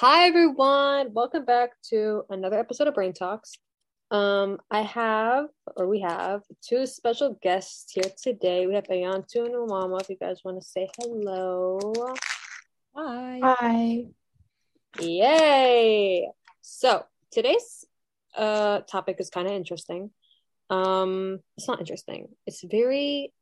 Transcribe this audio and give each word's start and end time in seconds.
Hi 0.00 0.26
everyone, 0.26 1.14
welcome 1.14 1.46
back 1.46 1.70
to 1.88 2.24
another 2.28 2.58
episode 2.58 2.86
of 2.86 2.92
Brain 2.92 3.14
Talks. 3.14 3.54
Um, 4.10 4.58
I 4.70 4.82
have, 4.82 5.46
or 5.74 5.88
we 5.88 6.00
have, 6.00 6.42
two 6.60 6.84
special 6.86 7.38
guests 7.42 7.92
here 7.94 8.12
today. 8.22 8.66
We 8.66 8.74
have 8.74 8.84
Ayantu 8.88 9.46
and 9.46 9.54
Umama. 9.54 10.02
If 10.02 10.10
you 10.10 10.18
guys 10.20 10.42
want 10.44 10.60
to 10.60 10.68
say 10.68 10.90
hello, 10.98 11.94
Hi. 12.94 13.40
Hi. 13.42 14.04
yay! 15.00 16.28
So 16.60 17.06
today's 17.32 17.86
uh 18.36 18.80
topic 18.80 19.16
is 19.18 19.30
kind 19.30 19.46
of 19.46 19.54
interesting. 19.54 20.10
Um, 20.68 21.40
it's 21.56 21.68
not 21.68 21.80
interesting. 21.80 22.28
It's 22.46 22.62
very, 22.62 23.32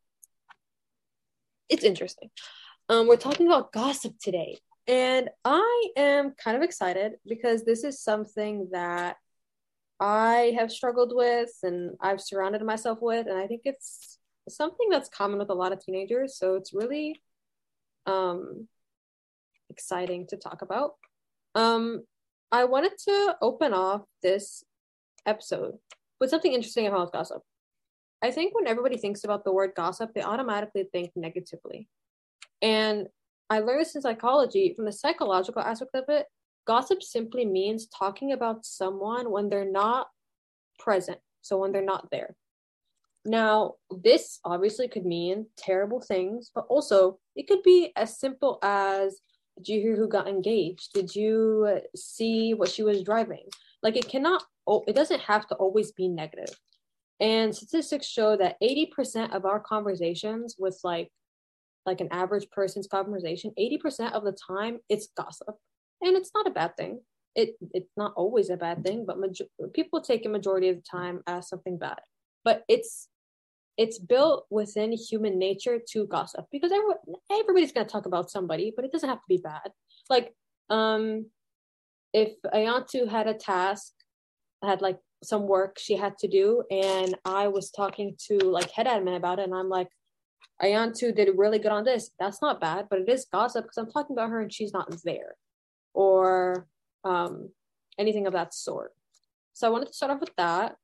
it's 1.68 1.82
interesting. 1.82 2.30
Um, 2.88 3.08
we're 3.08 3.16
talking 3.16 3.48
about 3.48 3.72
gossip 3.72 4.20
today. 4.20 4.60
And 4.86 5.30
I 5.44 5.88
am 5.96 6.32
kind 6.32 6.56
of 6.56 6.62
excited 6.62 7.14
because 7.26 7.64
this 7.64 7.84
is 7.84 8.00
something 8.02 8.68
that 8.72 9.16
I 9.98 10.54
have 10.58 10.70
struggled 10.70 11.12
with 11.14 11.50
and 11.62 11.96
I've 12.00 12.20
surrounded 12.20 12.62
myself 12.62 12.98
with. 13.00 13.26
And 13.26 13.38
I 13.38 13.46
think 13.46 13.62
it's 13.64 14.18
something 14.48 14.88
that's 14.90 15.08
common 15.08 15.38
with 15.38 15.50
a 15.50 15.54
lot 15.54 15.72
of 15.72 15.80
teenagers. 15.80 16.36
So 16.36 16.56
it's 16.56 16.74
really 16.74 17.20
um, 18.06 18.68
exciting 19.70 20.26
to 20.28 20.36
talk 20.36 20.60
about. 20.62 20.94
Um, 21.54 22.04
I 22.52 22.64
wanted 22.64 22.92
to 23.08 23.36
open 23.40 23.72
off 23.72 24.02
this 24.22 24.64
episode 25.24 25.78
with 26.20 26.30
something 26.30 26.52
interesting 26.52 26.86
about 26.86 27.12
gossip. 27.12 27.42
I 28.22 28.30
think 28.30 28.54
when 28.54 28.66
everybody 28.66 28.96
thinks 28.96 29.24
about 29.24 29.44
the 29.44 29.52
word 29.52 29.72
gossip, 29.76 30.12
they 30.14 30.22
automatically 30.22 30.84
think 30.92 31.12
negatively. 31.16 31.88
And 32.62 33.08
I 33.50 33.60
learned 33.60 33.80
this 33.80 33.94
in 33.94 34.02
psychology 34.02 34.72
from 34.74 34.84
the 34.86 34.92
psychological 34.92 35.62
aspect 35.62 35.94
of 35.94 36.04
it. 36.08 36.26
Gossip 36.66 37.02
simply 37.02 37.44
means 37.44 37.86
talking 37.86 38.32
about 38.32 38.64
someone 38.64 39.30
when 39.30 39.48
they're 39.48 39.70
not 39.70 40.08
present, 40.78 41.18
so 41.42 41.58
when 41.58 41.72
they're 41.72 41.82
not 41.82 42.10
there. 42.10 42.36
Now, 43.26 43.74
this 43.90 44.40
obviously 44.44 44.88
could 44.88 45.06
mean 45.06 45.46
terrible 45.56 46.00
things, 46.00 46.50
but 46.54 46.66
also 46.68 47.18
it 47.36 47.48
could 47.48 47.62
be 47.62 47.92
as 47.96 48.18
simple 48.18 48.58
as 48.62 49.20
Did 49.56 49.68
you 49.68 49.80
hear 49.80 49.96
who 49.96 50.08
got 50.08 50.28
engaged? 50.28 50.92
Did 50.92 51.14
you 51.14 51.80
see 51.94 52.54
what 52.54 52.68
she 52.70 52.82
was 52.82 53.04
driving? 53.04 53.46
Like, 53.82 53.96
it 53.96 54.08
cannot, 54.08 54.42
it 54.86 54.96
doesn't 54.96 55.20
have 55.20 55.46
to 55.48 55.54
always 55.56 55.92
be 55.92 56.08
negative. 56.08 56.52
And 57.20 57.54
statistics 57.54 58.06
show 58.06 58.36
that 58.36 58.56
80% 58.60 59.34
of 59.34 59.44
our 59.44 59.60
conversations 59.60 60.56
with 60.58 60.78
like 60.82 61.10
like 61.86 62.00
an 62.00 62.08
average 62.10 62.50
person's 62.50 62.86
conversation, 62.86 63.52
80% 63.58 64.12
of 64.12 64.24
the 64.24 64.36
time 64.48 64.78
it's 64.88 65.08
gossip. 65.16 65.56
And 66.02 66.16
it's 66.16 66.30
not 66.34 66.46
a 66.46 66.50
bad 66.50 66.76
thing. 66.76 67.00
It 67.34 67.56
it's 67.72 67.90
not 67.96 68.12
always 68.16 68.50
a 68.50 68.56
bad 68.56 68.84
thing, 68.84 69.04
but 69.06 69.18
major- 69.18 69.46
people 69.72 70.00
take 70.00 70.24
a 70.24 70.28
majority 70.28 70.68
of 70.68 70.76
the 70.76 70.82
time 70.82 71.22
as 71.26 71.48
something 71.48 71.78
bad. 71.78 71.98
But 72.44 72.62
it's 72.68 73.08
it's 73.76 73.98
built 73.98 74.46
within 74.50 74.92
human 74.92 75.38
nature 75.38 75.80
to 75.90 76.06
gossip 76.06 76.46
because 76.52 76.70
everyone, 76.70 76.98
everybody's 77.32 77.72
going 77.72 77.84
to 77.84 77.90
talk 77.92 78.06
about 78.06 78.30
somebody, 78.30 78.72
but 78.74 78.84
it 78.84 78.92
doesn't 78.92 79.08
have 79.08 79.18
to 79.18 79.24
be 79.28 79.38
bad. 79.38 79.72
Like 80.08 80.34
um 80.70 81.26
if 82.12 82.34
Ayantu 82.54 83.08
had 83.08 83.26
a 83.26 83.34
task, 83.34 83.92
had 84.62 84.80
like 84.80 84.98
some 85.24 85.46
work 85.46 85.78
she 85.78 85.96
had 85.96 86.16
to 86.18 86.28
do 86.28 86.62
and 86.70 87.16
I 87.24 87.48
was 87.48 87.70
talking 87.70 88.14
to 88.28 88.38
like 88.38 88.70
head 88.70 88.86
admin 88.86 89.16
about 89.16 89.38
it 89.38 89.44
and 89.44 89.54
I'm 89.54 89.68
like 89.68 89.88
Ayantu 90.62 91.14
did 91.14 91.28
really 91.36 91.58
good 91.58 91.72
on 91.72 91.84
this. 91.84 92.10
That's 92.18 92.40
not 92.40 92.60
bad, 92.60 92.86
but 92.88 93.00
it 93.00 93.08
is 93.08 93.26
gossip 93.30 93.64
because 93.64 93.76
I'm 93.76 93.90
talking 93.90 94.14
about 94.14 94.30
her 94.30 94.40
and 94.40 94.52
she's 94.52 94.72
not 94.72 94.92
there, 95.04 95.34
or 95.92 96.66
um, 97.04 97.50
anything 97.98 98.26
of 98.26 98.32
that 98.34 98.54
sort. 98.54 98.92
So 99.52 99.66
I 99.66 99.70
wanted 99.70 99.88
to 99.88 99.94
start 99.94 100.12
off 100.12 100.20
with 100.20 100.34
that. 100.36 100.76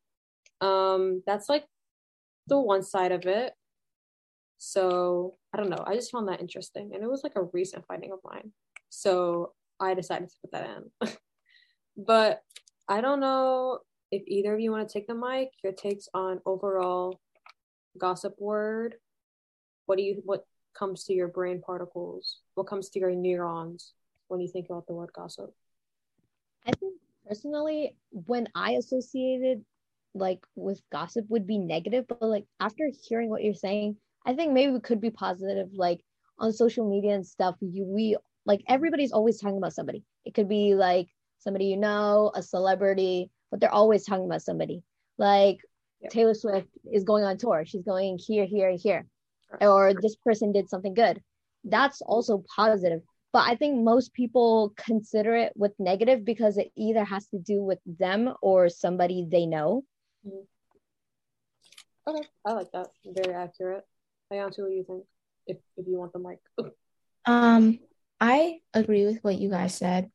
Um, 0.60 1.22
that's 1.27 1.48
like 1.48 1.64
the 2.46 2.61
one 2.61 2.83
side 2.83 3.12
of 3.12 3.27
it. 3.27 3.52
So 4.58 5.36
I 5.55 5.56
don't 5.56 5.70
know. 5.70 5.84
I 5.86 5.95
just 5.95 6.11
found 6.11 6.28
that 6.28 6.40
interesting, 6.40 6.90
and 6.95 7.02
it 7.02 7.11
was 7.11 7.22
like 7.22 7.36
a 7.36 7.48
recent 7.52 7.86
finding 7.86 8.12
of 8.12 8.18
mine. 8.24 8.52
So 8.90 9.52
I 9.78 9.95
decided 9.95 10.28
to 10.28 10.34
put 10.42 10.52
that 10.52 10.68
in. 10.77 11.12
but 11.96 12.40
I 12.89 13.00
don't 13.00 13.20
know 13.20 13.78
if 14.11 14.22
either 14.27 14.55
of 14.55 14.61
you 14.61 14.72
want 14.72 14.89
to 14.89 14.92
take 14.92 15.06
the 15.06 15.14
mic. 15.14 15.50
Your 15.62 15.72
takes 15.72 16.08
on 16.12 16.40
overall 16.45 17.20
gossip 17.98 18.34
word 18.39 18.96
what 19.90 19.98
do 19.98 20.05
you 20.05 20.23
what 20.24 20.46
comes 20.73 21.02
to 21.02 21.12
your 21.12 21.27
brain 21.27 21.61
particles 21.61 22.39
what 22.55 22.68
comes 22.68 22.90
to 22.90 23.01
your 23.01 23.11
neurons 23.11 23.92
when 24.28 24.40
you 24.40 24.46
think 24.46 24.67
about 24.70 24.86
the 24.86 24.95
word 24.95 25.11
gossip 25.12 25.52
I 26.67 26.73
think 26.73 26.95
personally, 27.27 27.96
when 28.12 28.48
I 28.55 28.73
associated 28.73 29.64
like 30.14 30.40
with 30.56 30.80
gossip 30.92 31.24
would 31.28 31.46
be 31.46 31.58
negative, 31.58 32.06
but 32.08 32.23
like 32.23 32.45
after 32.58 32.90
hearing 33.08 33.30
what 33.30 33.42
you're 33.42 33.55
saying, 33.55 33.96
I 34.27 34.34
think 34.34 34.52
maybe 34.52 34.74
it 34.74 34.83
could 34.83 35.01
be 35.01 35.11
positive. 35.11 35.68
Like 35.73 36.01
on 36.39 36.52
social 36.52 36.89
media 36.89 37.14
and 37.14 37.27
stuff, 37.27 37.57
you 37.61 37.84
we 37.84 38.17
like 38.45 38.62
everybody's 38.68 39.12
always 39.12 39.40
talking 39.40 39.57
about 39.57 39.72
somebody. 39.72 40.05
It 40.24 40.34
could 40.34 40.48
be 40.48 40.74
like 40.74 41.08
somebody 41.39 41.67
you 41.67 41.77
know, 41.77 42.30
a 42.34 42.42
celebrity, 42.42 43.30
but 43.51 43.61
they're 43.61 43.72
always 43.72 44.05
talking 44.05 44.27
about 44.27 44.42
somebody. 44.42 44.83
Like 45.18 45.58
Yep. 46.02 46.12
Taylor 46.12 46.34
Swift 46.34 46.68
is 46.90 47.05
going 47.05 47.24
on 47.24 47.36
tour. 47.36 47.62
She's 47.67 47.83
going 47.83 48.18
here, 48.18 48.46
here, 48.46 48.74
here. 48.74 49.07
Or 49.61 49.92
this 50.00 50.16
person 50.16 50.52
did 50.52 50.68
something 50.68 50.94
good. 50.94 51.20
That's 51.64 52.00
also 52.02 52.44
positive. 52.55 53.00
But 53.33 53.48
I 53.48 53.55
think 53.55 53.83
most 53.83 54.12
people 54.12 54.72
consider 54.77 55.34
it 55.36 55.52
with 55.55 55.72
negative 55.78 56.24
because 56.24 56.56
it 56.58 56.72
either 56.77 57.05
has 57.05 57.27
to 57.28 57.38
do 57.38 57.62
with 57.62 57.78
them 57.86 58.34
or 58.42 58.68
somebody 58.68 59.27
they 59.30 59.46
know. 59.46 59.84
okay. 62.08 62.27
I 62.44 62.52
like 62.52 62.72
that. 62.72 62.89
Very 63.05 63.34
accurate. 63.34 63.84
Ayantu, 64.33 64.58
what 64.58 64.68
do 64.68 64.74
you 64.74 64.84
think? 64.84 65.05
If 65.46 65.58
if 65.77 65.86
you 65.86 65.98
want 65.98 66.12
the 66.12 66.18
mic. 66.18 66.39
Um, 67.27 67.78
I 68.20 68.60
agree 68.72 69.05
with 69.05 69.22
what 69.22 69.39
you 69.39 69.50
guys 69.50 69.74
said, 69.74 70.10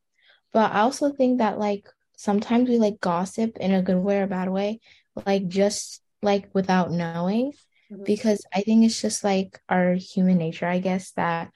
but 0.52 0.72
I 0.72 0.80
also 0.82 1.12
think 1.12 1.38
that 1.38 1.60
like 1.60 1.88
sometimes 2.18 2.68
we 2.68 2.78
like 2.78 3.00
gossip 3.00 3.58
in 3.58 3.74
a 3.74 3.82
good 3.82 3.98
way 3.98 4.20
or 4.20 4.24
a 4.24 4.28
bad 4.28 4.50
way, 4.50 4.80
like 5.26 5.48
just 5.48 6.02
like 6.22 6.50
without 6.54 6.92
knowing, 6.92 7.54
Mhm. 7.96 8.06
because 8.06 8.46
I 8.54 8.62
think 8.62 8.86
it's 8.86 9.02
just 9.02 9.24
like 9.24 9.60
our 9.70 9.94
human 9.94 10.38
nature, 10.38 10.68
I 10.68 10.80
guess, 10.80 11.12
that 11.14 11.52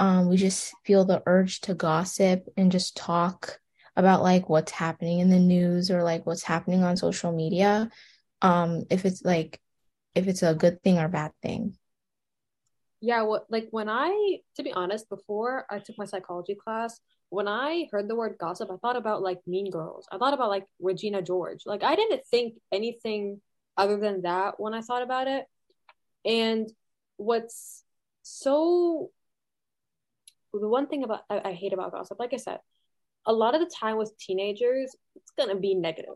um 0.00 0.28
we 0.28 0.36
just 0.36 0.74
feel 0.84 1.04
the 1.04 1.22
urge 1.26 1.60
to 1.62 1.74
gossip 1.74 2.46
and 2.56 2.72
just 2.72 2.96
talk 2.96 3.60
about 3.96 4.22
like 4.22 4.48
what's 4.48 4.72
happening 4.72 5.20
in 5.20 5.30
the 5.30 5.38
news 5.38 5.90
or 5.90 6.02
like 6.02 6.26
what's 6.26 6.42
happening 6.44 6.82
on 6.84 6.96
social 6.96 7.32
media. 7.32 7.90
Um, 8.42 8.84
if 8.90 9.04
it's 9.04 9.22
like 9.24 9.60
if 10.14 10.28
it's 10.28 10.42
a 10.42 10.54
good 10.54 10.82
thing 10.82 10.98
or 10.98 11.08
bad 11.08 11.32
thing. 11.42 11.76
yeah 13.00 13.22
what 13.22 13.44
like 13.50 13.68
when 13.70 13.88
i 13.88 14.38
to 14.56 14.62
be 14.62 14.72
honest 14.72 15.08
before 15.08 15.66
i 15.70 15.78
took 15.78 15.98
my 15.98 16.04
psychology 16.04 16.54
class 16.54 17.00
when 17.30 17.48
i 17.48 17.86
heard 17.92 18.08
the 18.08 18.14
word 18.14 18.36
gossip 18.38 18.70
i 18.70 18.76
thought 18.76 18.96
about 18.96 19.22
like 19.22 19.40
mean 19.46 19.70
girls 19.70 20.06
i 20.12 20.18
thought 20.18 20.34
about 20.34 20.48
like 20.48 20.64
regina 20.80 21.20
george 21.20 21.60
like 21.66 21.82
i 21.82 21.94
didn't 21.94 22.22
think 22.30 22.54
anything 22.72 23.40
other 23.76 23.98
than 23.98 24.22
that 24.22 24.54
when 24.58 24.74
i 24.74 24.80
thought 24.80 25.02
about 25.02 25.26
it 25.28 25.44
and 26.24 26.70
what's 27.16 27.84
so 28.22 29.10
the 30.52 30.68
one 30.68 30.86
thing 30.86 31.04
about 31.04 31.22
I, 31.28 31.40
I 31.46 31.52
hate 31.52 31.72
about 31.72 31.92
gossip, 31.92 32.18
like 32.18 32.34
I 32.34 32.38
said, 32.38 32.58
a 33.26 33.32
lot 33.32 33.54
of 33.54 33.60
the 33.60 33.74
time 33.74 33.96
with 33.96 34.16
teenagers, 34.18 34.94
it's 35.16 35.32
gonna 35.38 35.58
be 35.58 35.74
negative. 35.74 36.14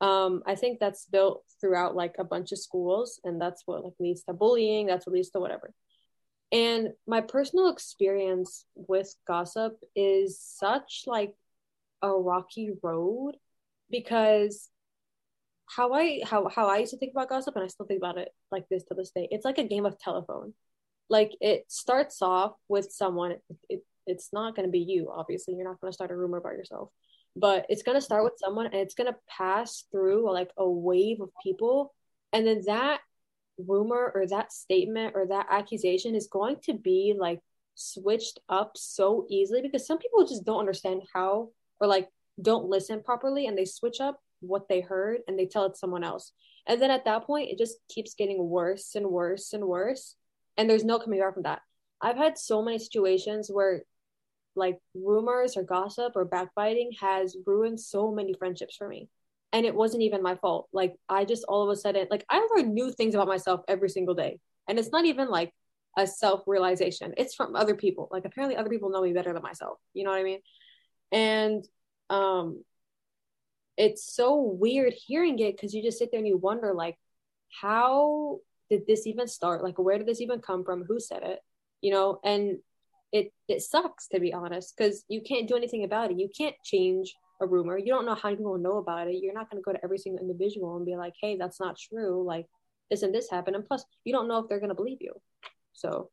Um, 0.00 0.42
I 0.46 0.56
think 0.56 0.80
that's 0.80 1.06
built 1.06 1.44
throughout 1.60 1.94
like 1.94 2.16
a 2.18 2.24
bunch 2.24 2.52
of 2.52 2.58
schools, 2.58 3.20
and 3.24 3.40
that's 3.40 3.62
what 3.66 3.84
like 3.84 3.94
leads 3.98 4.24
to 4.24 4.32
bullying. 4.32 4.86
That's 4.86 5.06
what 5.06 5.14
leads 5.14 5.30
to 5.30 5.40
whatever. 5.40 5.72
And 6.50 6.90
my 7.06 7.22
personal 7.22 7.70
experience 7.70 8.66
with 8.74 9.14
gossip 9.26 9.78
is 9.96 10.38
such 10.38 11.04
like 11.06 11.34
a 12.02 12.12
rocky 12.12 12.72
road 12.82 13.36
because 13.90 14.68
how 15.66 15.92
I 15.92 16.20
how 16.24 16.48
how 16.48 16.68
I 16.68 16.78
used 16.78 16.92
to 16.92 16.98
think 16.98 17.12
about 17.12 17.28
gossip, 17.28 17.54
and 17.56 17.64
I 17.64 17.68
still 17.68 17.86
think 17.86 17.98
about 17.98 18.18
it 18.18 18.30
like 18.50 18.68
this 18.68 18.84
to 18.84 18.94
this 18.94 19.10
day. 19.10 19.28
It's 19.30 19.44
like 19.44 19.58
a 19.58 19.64
game 19.64 19.86
of 19.86 19.98
telephone. 19.98 20.54
Like 21.08 21.32
it 21.40 21.64
starts 21.68 22.22
off 22.22 22.52
with 22.68 22.92
someone. 22.92 23.32
It, 23.32 23.42
it 23.68 23.84
it's 24.06 24.30
not 24.32 24.56
going 24.56 24.66
to 24.66 24.72
be 24.72 24.80
you. 24.80 25.10
Obviously, 25.12 25.54
you're 25.54 25.68
not 25.68 25.80
going 25.80 25.90
to 25.90 25.94
start 25.94 26.10
a 26.10 26.16
rumor 26.16 26.38
about 26.38 26.54
yourself, 26.54 26.90
but 27.36 27.66
it's 27.68 27.82
going 27.82 27.96
to 27.96 28.02
start 28.02 28.24
with 28.24 28.34
someone, 28.36 28.66
and 28.66 28.76
it's 28.76 28.94
going 28.94 29.12
to 29.12 29.18
pass 29.28 29.84
through 29.90 30.32
like 30.32 30.50
a 30.56 30.68
wave 30.68 31.20
of 31.20 31.30
people, 31.42 31.94
and 32.32 32.46
then 32.46 32.62
that 32.66 33.00
rumor 33.58 34.10
or 34.14 34.26
that 34.26 34.52
statement 34.52 35.12
or 35.14 35.26
that 35.26 35.46
accusation 35.50 36.14
is 36.14 36.26
going 36.26 36.56
to 36.64 36.74
be 36.74 37.14
like 37.18 37.40
switched 37.74 38.38
up 38.48 38.72
so 38.76 39.26
easily 39.30 39.62
because 39.62 39.86
some 39.86 39.98
people 39.98 40.26
just 40.26 40.44
don't 40.44 40.60
understand 40.60 41.02
how 41.12 41.50
or 41.80 41.86
like 41.86 42.08
don't 42.40 42.68
listen 42.68 43.02
properly 43.02 43.46
and 43.46 43.56
they 43.56 43.64
switch 43.64 44.00
up 44.00 44.20
what 44.42 44.68
they 44.68 44.80
heard 44.80 45.20
and 45.26 45.38
they 45.38 45.46
tell 45.46 45.64
it 45.64 45.70
to 45.70 45.78
someone 45.78 46.04
else. 46.04 46.32
And 46.66 46.80
then 46.80 46.90
at 46.90 47.04
that 47.06 47.24
point, 47.24 47.50
it 47.50 47.58
just 47.58 47.76
keeps 47.88 48.14
getting 48.14 48.48
worse 48.48 48.94
and 48.94 49.06
worse 49.06 49.52
and 49.52 49.64
worse. 49.64 50.16
And 50.56 50.68
there's 50.68 50.84
no 50.84 50.98
coming 50.98 51.20
back 51.20 51.34
from 51.34 51.44
that. 51.44 51.62
I've 52.00 52.16
had 52.16 52.36
so 52.36 52.62
many 52.62 52.78
situations 52.78 53.48
where 53.50 53.82
like 54.54 54.78
rumors 54.94 55.56
or 55.56 55.62
gossip 55.62 56.12
or 56.14 56.24
backbiting 56.24 56.92
has 57.00 57.36
ruined 57.46 57.80
so 57.80 58.12
many 58.12 58.34
friendships 58.34 58.76
for 58.76 58.88
me 58.88 59.08
and 59.52 59.66
it 59.66 59.74
wasn't 59.74 60.02
even 60.02 60.22
my 60.22 60.34
fault 60.36 60.68
like 60.72 60.94
i 61.08 61.24
just 61.24 61.44
all 61.48 61.62
of 61.62 61.70
a 61.70 61.76
sudden 61.76 62.06
like 62.10 62.24
i 62.28 62.46
learn 62.54 62.74
new 62.74 62.90
things 62.92 63.14
about 63.14 63.28
myself 63.28 63.60
every 63.68 63.88
single 63.88 64.14
day 64.14 64.38
and 64.68 64.78
it's 64.78 64.90
not 64.90 65.04
even 65.04 65.28
like 65.28 65.52
a 65.96 66.06
self 66.06 66.42
realization 66.46 67.14
it's 67.16 67.34
from 67.34 67.56
other 67.56 67.74
people 67.74 68.08
like 68.10 68.24
apparently 68.24 68.56
other 68.56 68.70
people 68.70 68.90
know 68.90 69.02
me 69.02 69.12
better 69.12 69.32
than 69.32 69.42
myself 69.42 69.78
you 69.94 70.04
know 70.04 70.10
what 70.10 70.20
i 70.20 70.24
mean 70.24 70.40
and 71.12 71.64
um 72.10 72.62
it's 73.76 74.14
so 74.14 74.40
weird 74.40 74.92
hearing 74.92 75.38
it 75.38 75.56
because 75.56 75.74
you 75.74 75.82
just 75.82 75.98
sit 75.98 76.10
there 76.10 76.18
and 76.18 76.28
you 76.28 76.36
wonder 76.36 76.74
like 76.74 76.96
how 77.60 78.38
did 78.70 78.86
this 78.86 79.06
even 79.06 79.28
start? 79.28 79.62
Like 79.62 79.78
where 79.78 79.98
did 79.98 80.06
this 80.06 80.20
even 80.20 80.40
come 80.40 80.64
from? 80.64 80.84
Who 80.84 81.00
said 81.00 81.22
it? 81.22 81.40
You 81.80 81.92
know 81.92 82.20
and 82.24 82.58
it 83.12 83.32
it 83.48 83.62
sucks 83.62 84.08
to 84.08 84.20
be 84.20 84.32
honest 84.32 84.74
because 84.76 85.04
you 85.08 85.20
can't 85.20 85.48
do 85.48 85.56
anything 85.56 85.84
about 85.84 86.10
it. 86.10 86.18
You 86.18 86.28
can't 86.36 86.56
change 86.64 87.14
a 87.40 87.46
rumor. 87.46 87.76
You 87.76 87.86
don't 87.86 88.06
know 88.06 88.14
how 88.14 88.30
people 88.30 88.56
know 88.58 88.78
about 88.78 89.08
it. 89.08 89.16
You're 89.22 89.34
not 89.34 89.50
going 89.50 89.62
to 89.62 89.64
go 89.64 89.72
to 89.72 89.84
every 89.84 89.98
single 89.98 90.22
individual 90.22 90.76
and 90.76 90.86
be 90.86 90.96
like 90.96 91.14
hey 91.20 91.36
that's 91.36 91.60
not 91.60 91.76
true. 91.78 92.24
Like 92.24 92.46
this 92.90 93.02
and 93.02 93.14
this 93.14 93.30
happened. 93.30 93.56
And 93.56 93.64
plus 93.64 93.84
you 94.04 94.12
don't 94.12 94.28
know 94.28 94.38
if 94.38 94.48
they're 94.48 94.60
going 94.60 94.70
to 94.70 94.74
believe 94.74 94.98
you. 95.00 95.14
So 95.72 96.10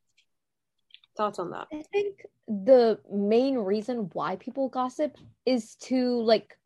thoughts 1.19 1.39
on 1.39 1.51
that? 1.51 1.67
I 1.71 1.83
think 1.91 2.25
the 2.47 2.99
main 3.11 3.57
reason 3.57 4.09
why 4.13 4.37
people 4.37 4.69
gossip 4.69 5.17
is 5.45 5.75
to 5.75 6.21
like 6.21 6.57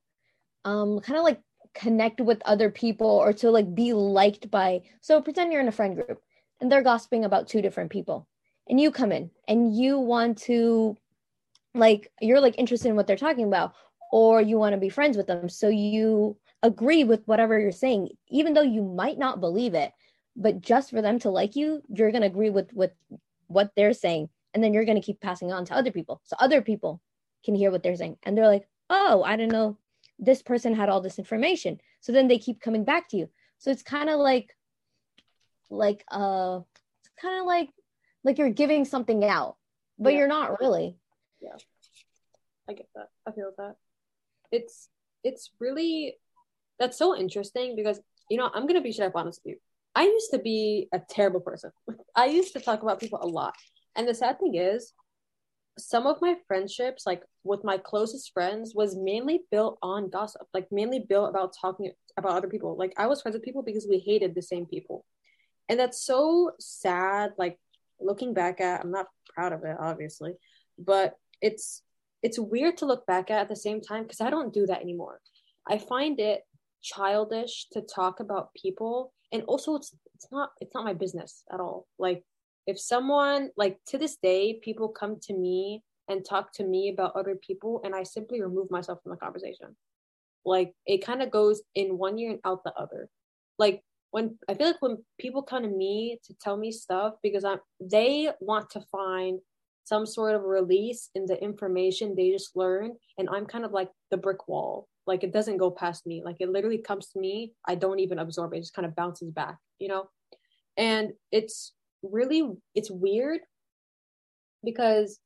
um 0.66 1.00
kind 1.00 1.18
of 1.18 1.24
like 1.24 1.42
connect 1.74 2.22
with 2.22 2.42
other 2.46 2.70
people 2.70 3.08
or 3.08 3.34
to 3.34 3.50
like 3.50 3.74
be 3.74 3.94
liked 3.94 4.52
by 4.52 4.82
so 5.02 5.22
pretend 5.22 5.52
you're 5.52 5.62
in 5.62 5.68
a 5.68 5.72
friend 5.72 5.96
group 5.96 6.22
and 6.62 6.72
they're 6.72 6.84
gossiping 6.84 7.26
about 7.26 7.48
two 7.48 7.62
different 7.62 7.90
people 7.90 8.28
and 8.70 8.80
you 8.80 8.92
come 8.92 9.12
in 9.12 9.30
and 9.48 9.76
you 9.76 10.00
want 10.00 10.38
to 10.38 10.96
like 11.76 12.12
you're 12.22 12.40
like 12.40 12.58
interested 12.58 12.90
in 12.90 12.96
what 12.96 13.08
they're 13.08 13.16
talking 13.16 13.46
about 13.46 13.74
or 14.12 14.42
you 14.42 14.58
want 14.58 14.74
to 14.74 14.80
be 14.80 14.90
friends 14.90 15.18
with 15.18 15.26
them. 15.26 15.50
So 15.50 15.70
you 15.70 16.38
agree 16.62 17.04
with 17.04 17.24
whatever 17.26 17.60
you're 17.60 17.72
saying 17.72 18.10
even 18.30 18.54
though 18.54 18.62
you 18.62 18.84
might 18.84 19.18
not 19.18 19.42
believe 19.42 19.74
it 19.74 19.92
but 20.36 20.62
just 20.62 20.92
for 20.92 21.02
them 21.02 21.20
to 21.20 21.30
like 21.30 21.56
you 21.56 21.82
you're 21.90 22.12
going 22.12 22.22
to 22.22 22.28
agree 22.28 22.50
with 22.50 22.72
with 22.74 22.92
what 23.48 23.72
they're 23.76 23.94
saying 23.94 24.30
and 24.54 24.64
then 24.64 24.74
you're 24.74 24.86
going 24.86 25.00
to 25.00 25.06
keep 25.06 25.20
passing 25.20 25.52
on 25.52 25.66
to 25.66 25.76
other 25.76 25.92
people. 25.92 26.22
So 26.24 26.36
other 26.40 26.62
people 26.62 27.02
can 27.44 27.56
hear 27.56 27.72
what 27.72 27.84
they're 27.84 27.96
saying 27.96 28.18
and 28.24 28.38
they're 28.38 28.48
like 28.48 28.66
oh 28.90 29.24
i 29.24 29.36
didn't 29.36 29.52
know 29.52 29.78
this 30.20 30.42
person 30.42 30.74
had 30.74 30.90
all 30.90 31.02
this 31.02 31.20
information. 31.20 31.80
So 32.02 32.12
then 32.12 32.28
they 32.28 32.38
keep 32.40 32.62
coming 32.62 32.84
back 32.84 33.10
to 33.10 33.18
you. 33.18 33.30
So 33.58 33.72
it's 33.72 33.84
kind 33.84 34.10
of 34.10 34.20
like 34.20 34.56
like 35.70 36.04
uh 36.12 36.60
it's 37.00 37.10
kind 37.22 37.40
of 37.40 37.46
like 37.48 37.70
like 38.24 38.38
you're 38.38 38.50
giving 38.50 38.86
something 38.86 39.24
out 39.26 39.56
but 39.98 40.14
Yeah. 40.14 40.20
you're 40.20 40.28
not 40.28 40.60
really. 40.60 40.98
Yeah. 41.42 41.56
I 42.70 42.74
get 42.74 42.88
that. 42.96 43.10
I 43.28 43.32
feel 43.32 43.52
that. 43.58 43.76
It's 44.52 44.90
it's 45.24 45.52
really 45.60 46.16
that's 46.80 46.98
so 46.98 47.16
interesting 47.16 47.76
because 47.76 48.00
you 48.30 48.38
know 48.38 48.50
i'm 48.54 48.68
gonna 48.68 48.82
be 48.82 48.92
straight 48.92 49.08
up 49.08 49.16
honest 49.16 49.42
with 49.44 49.54
you. 49.54 49.60
I 49.96 50.04
used 50.04 50.32
to 50.32 50.40
be 50.40 50.88
a 50.94 51.00
terrible 51.10 51.40
person. 51.40 51.72
I 52.16 52.26
used 52.26 52.54
to 52.54 52.60
talk 52.60 52.82
about 52.82 53.00
people 53.00 53.20
a 53.22 53.28
lot. 53.28 53.56
And 53.96 54.08
the 54.08 54.14
sad 54.14 54.40
thing 54.40 54.56
is 54.56 54.94
some 55.78 56.06
of 56.06 56.22
my 56.22 56.36
friendships 56.48 57.04
like 57.06 57.24
with 57.44 57.64
my 57.64 57.78
closest 57.78 58.32
friends 58.34 58.74
was 58.76 58.96
mainly 58.96 59.42
built 59.52 59.78
on 59.82 60.10
gossip 60.10 60.48
like 60.54 60.68
mainly 60.72 61.00
built 61.08 61.30
about 61.30 61.54
talking 61.60 61.92
about 62.18 62.34
other 62.34 62.48
people. 62.48 62.78
Like 62.78 62.94
i 62.98 63.08
was 63.08 63.22
friends 63.22 63.36
with 63.36 63.44
people 63.44 63.64
because 63.64 63.88
we 63.90 64.00
hated 64.00 64.36
the 64.36 64.42
same 64.42 64.66
people. 64.66 65.06
And 65.70 65.80
that's 65.80 66.06
so 66.06 66.52
sad 66.60 67.32
like 67.38 67.58
looking 68.00 68.34
back 68.34 68.60
at 68.60 68.82
i'm 68.82 68.92
not 68.92 69.08
proud 69.34 69.54
of 69.54 69.64
it 69.64 69.78
obviously 69.80 70.34
but 70.78 71.16
it's 71.42 71.82
it's 72.22 72.38
weird 72.38 72.78
to 72.78 72.86
look 72.86 73.06
back 73.06 73.32
at 73.32 73.42
at 73.42 73.50
the 73.50 73.56
same 73.56 73.80
time 73.82 74.04
because 74.04 74.22
i 74.22 74.30
don't 74.30 74.54
do 74.54 74.66
that 74.66 74.82
anymore. 74.82 75.20
I 75.70 75.78
find 75.78 76.20
it 76.20 76.42
childish 76.82 77.68
to 77.72 77.82
talk 77.82 78.20
about 78.20 78.54
people 78.54 79.14
and 79.32 79.44
also 79.44 79.76
it's 79.76 79.96
it's 80.14 80.28
not 80.32 80.52
it's 80.60 80.74
not 80.76 80.86
my 80.86 80.94
business 80.94 81.44
at 81.52 81.60
all. 81.60 81.88
Like 81.98 82.24
if 82.68 82.80
someone 82.80 83.50
like 83.58 83.78
to 83.88 83.98
this 83.98 84.18
day 84.22 84.60
people 84.64 84.90
come 84.90 85.18
to 85.22 85.34
me 85.34 85.84
and 86.10 86.26
talk 86.26 86.52
to 86.54 86.64
me 86.64 86.90
about 86.90 87.16
other 87.16 87.36
people 87.36 87.82
and 87.84 87.96
i 87.96 88.04
simply 88.04 88.42
remove 88.42 88.70
myself 88.72 89.00
from 89.02 89.12
the 89.12 89.18
conversation. 89.18 89.76
Like 90.46 90.74
it 90.86 91.06
kind 91.06 91.22
of 91.22 91.32
goes 91.32 91.62
in 91.74 91.98
one 91.98 92.20
ear 92.20 92.32
and 92.32 92.40
out 92.44 92.66
the 92.66 92.74
other. 92.74 93.10
Like 93.58 93.82
when 94.12 94.38
i 94.50 94.54
feel 94.54 94.68
like 94.68 94.82
when 94.82 94.98
people 95.20 95.42
come 95.42 95.64
to 95.64 95.70
me 95.70 96.20
to 96.26 96.34
tell 96.40 96.58
me 96.58 96.72
stuff 96.72 97.16
because 97.24 97.44
i'm 97.44 97.60
they 97.80 98.30
want 98.42 98.70
to 98.70 98.82
find 98.92 99.40
some 99.86 100.06
sort 100.06 100.36
of 100.36 100.44
release 100.44 101.10
in 101.16 101.26
the 101.26 101.42
information 101.44 102.14
they 102.16 102.30
just 102.30 102.56
learned 102.56 102.94
and 103.18 103.28
i'm 103.32 103.46
kind 103.46 103.66
of 103.66 103.72
like 103.72 103.90
the 104.12 104.18
brick 104.18 104.48
wall. 104.48 104.88
Like 105.06 105.24
it 105.26 105.34
doesn't 105.34 105.58
go 105.58 105.70
past 105.70 106.06
me. 106.06 106.22
Like 106.24 106.38
it 106.40 106.50
literally 106.50 106.78
comes 106.78 107.10
to 107.10 107.20
me. 107.20 107.52
I 107.68 107.76
don't 107.76 108.00
even 108.00 108.20
absorb 108.20 108.54
it. 108.54 108.58
It 108.58 108.62
just 108.62 108.74
kind 108.74 108.86
of 108.86 108.96
bounces 108.96 109.32
back 109.32 109.58
you 109.84 109.90
know? 109.90 110.10
And 110.78 111.14
it's 111.32 111.74
really 112.04 112.50
it's 112.76 112.92
weird 112.92 113.40
because 114.64 115.20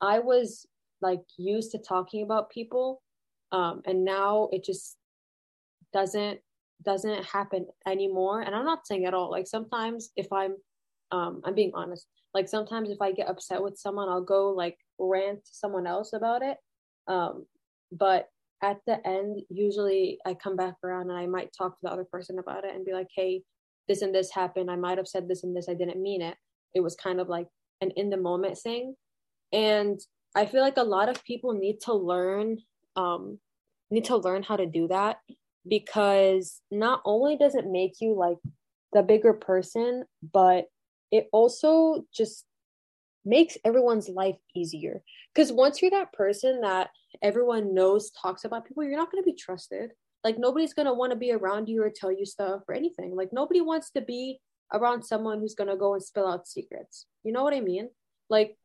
i 0.00 0.18
was 0.18 0.66
like 1.02 1.20
used 1.36 1.72
to 1.72 1.78
talking 1.78 2.22
about 2.22 2.50
people 2.50 3.02
um 3.52 3.82
and 3.86 4.04
now 4.04 4.48
it 4.52 4.64
just 4.64 4.96
doesn't 5.92 6.40
doesn't 6.84 7.24
happen 7.24 7.66
anymore. 7.86 8.40
And 8.40 8.54
i'm 8.54 8.64
not 8.64 8.86
saying 8.86 9.04
at 9.04 9.14
all. 9.14 9.30
Like 9.30 9.46
sometimes 9.46 10.10
if 10.16 10.32
i'm 10.32 10.56
um 11.12 11.40
i'm 11.44 11.54
being 11.54 11.72
honest. 11.74 12.06
Like 12.34 12.48
sometimes 12.48 12.90
if 12.90 13.00
i 13.00 13.12
get 13.12 13.28
upset 13.28 13.62
with 13.62 13.76
someone 13.76 14.08
i'll 14.08 14.22
go 14.22 14.50
like 14.50 14.76
rant 14.98 15.44
to 15.44 15.50
someone 15.52 15.86
else 15.86 16.12
about 16.12 16.42
it. 16.42 16.56
Um 17.06 17.46
but 17.92 18.28
at 18.62 18.78
the 18.86 19.04
end 19.06 19.40
usually 19.48 20.18
i 20.26 20.34
come 20.34 20.54
back 20.54 20.74
around 20.84 21.08
and 21.08 21.18
i 21.18 21.26
might 21.26 21.50
talk 21.56 21.72
to 21.72 21.80
the 21.82 21.90
other 21.90 22.04
person 22.04 22.38
about 22.38 22.62
it 22.64 22.74
and 22.74 22.84
be 22.84 22.92
like 22.92 23.08
hey 23.16 23.42
this 23.90 24.02
and 24.02 24.14
this 24.14 24.30
happened 24.30 24.70
i 24.70 24.76
might 24.76 24.98
have 24.98 25.08
said 25.08 25.28
this 25.28 25.42
and 25.42 25.54
this 25.54 25.68
i 25.68 25.74
didn't 25.74 26.00
mean 26.00 26.22
it. 26.22 26.36
It 26.72 26.80
was 26.80 26.94
kind 26.94 27.20
of 27.20 27.28
like 27.28 27.48
an 27.80 27.90
in 27.96 28.10
the 28.10 28.16
moment 28.16 28.56
thing. 28.56 28.94
And 29.52 29.98
i 30.36 30.46
feel 30.46 30.62
like 30.62 30.76
a 30.76 30.92
lot 30.96 31.08
of 31.08 31.24
people 31.24 31.52
need 31.52 31.80
to 31.86 31.94
learn 31.94 32.58
um 32.94 33.38
need 33.90 34.04
to 34.04 34.16
learn 34.16 34.44
how 34.44 34.56
to 34.56 34.66
do 34.66 34.86
that 34.88 35.18
because 35.68 36.62
not 36.70 37.02
only 37.04 37.36
does 37.36 37.56
it 37.56 37.66
make 37.66 37.94
you 38.00 38.14
like 38.14 38.38
the 38.92 39.02
bigger 39.02 39.32
person 39.32 40.04
but 40.32 40.66
it 41.10 41.28
also 41.32 42.04
just 42.14 42.46
makes 43.24 43.58
everyone's 43.64 44.08
life 44.08 44.36
easier. 44.54 45.02
Because 45.34 45.52
once 45.52 45.82
you're 45.82 45.90
that 45.90 46.12
person 46.12 46.60
that 46.62 46.90
everyone 47.22 47.74
knows 47.74 48.10
talks 48.12 48.44
about 48.44 48.66
people 48.66 48.84
you're 48.84 48.96
not 48.96 49.10
going 49.10 49.22
to 49.22 49.30
be 49.30 49.36
trusted 49.36 49.90
like 50.24 50.38
nobody's 50.38 50.74
going 50.74 50.86
to 50.86 50.94
want 50.94 51.12
to 51.12 51.16
be 51.16 51.32
around 51.32 51.68
you 51.68 51.82
or 51.82 51.90
tell 51.90 52.12
you 52.12 52.26
stuff 52.26 52.62
or 52.68 52.74
anything. 52.74 53.16
Like 53.16 53.30
nobody 53.32 53.60
wants 53.60 53.90
to 53.92 54.00
be 54.00 54.40
around 54.72 55.02
someone 55.02 55.40
who's 55.40 55.54
going 55.54 55.70
to 55.70 55.76
go 55.76 55.94
and 55.94 56.02
spill 56.02 56.26
out 56.26 56.46
secrets. 56.46 57.06
You 57.24 57.32
know 57.32 57.42
what 57.42 57.54
i 57.54 57.60
mean? 57.60 57.88
Like 58.28 58.56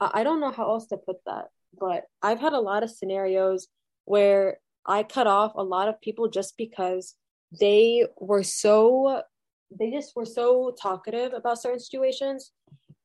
I-, 0.00 0.22
don't 0.22 0.40
know 0.40 0.52
how 0.52 0.68
else 0.68 0.86
to 0.88 0.96
put 0.96 1.16
that 1.26 1.46
but 1.78 2.04
i've 2.22 2.40
had 2.40 2.52
a 2.52 2.60
lot 2.60 2.82
of 2.82 2.90
scenarios 2.90 3.68
where 4.04 4.58
i 4.86 5.02
cut 5.02 5.26
off 5.26 5.52
a 5.54 5.62
lot 5.62 5.88
of 5.88 6.00
people 6.00 6.28
just 6.28 6.56
because 6.56 7.14
they 7.60 8.06
were 8.18 8.42
so 8.42 9.22
they 9.70 9.90
just 9.90 10.16
were 10.16 10.24
so 10.24 10.74
talkative 10.80 11.32
about 11.32 11.60
certain 11.60 11.80
situations 11.80 12.52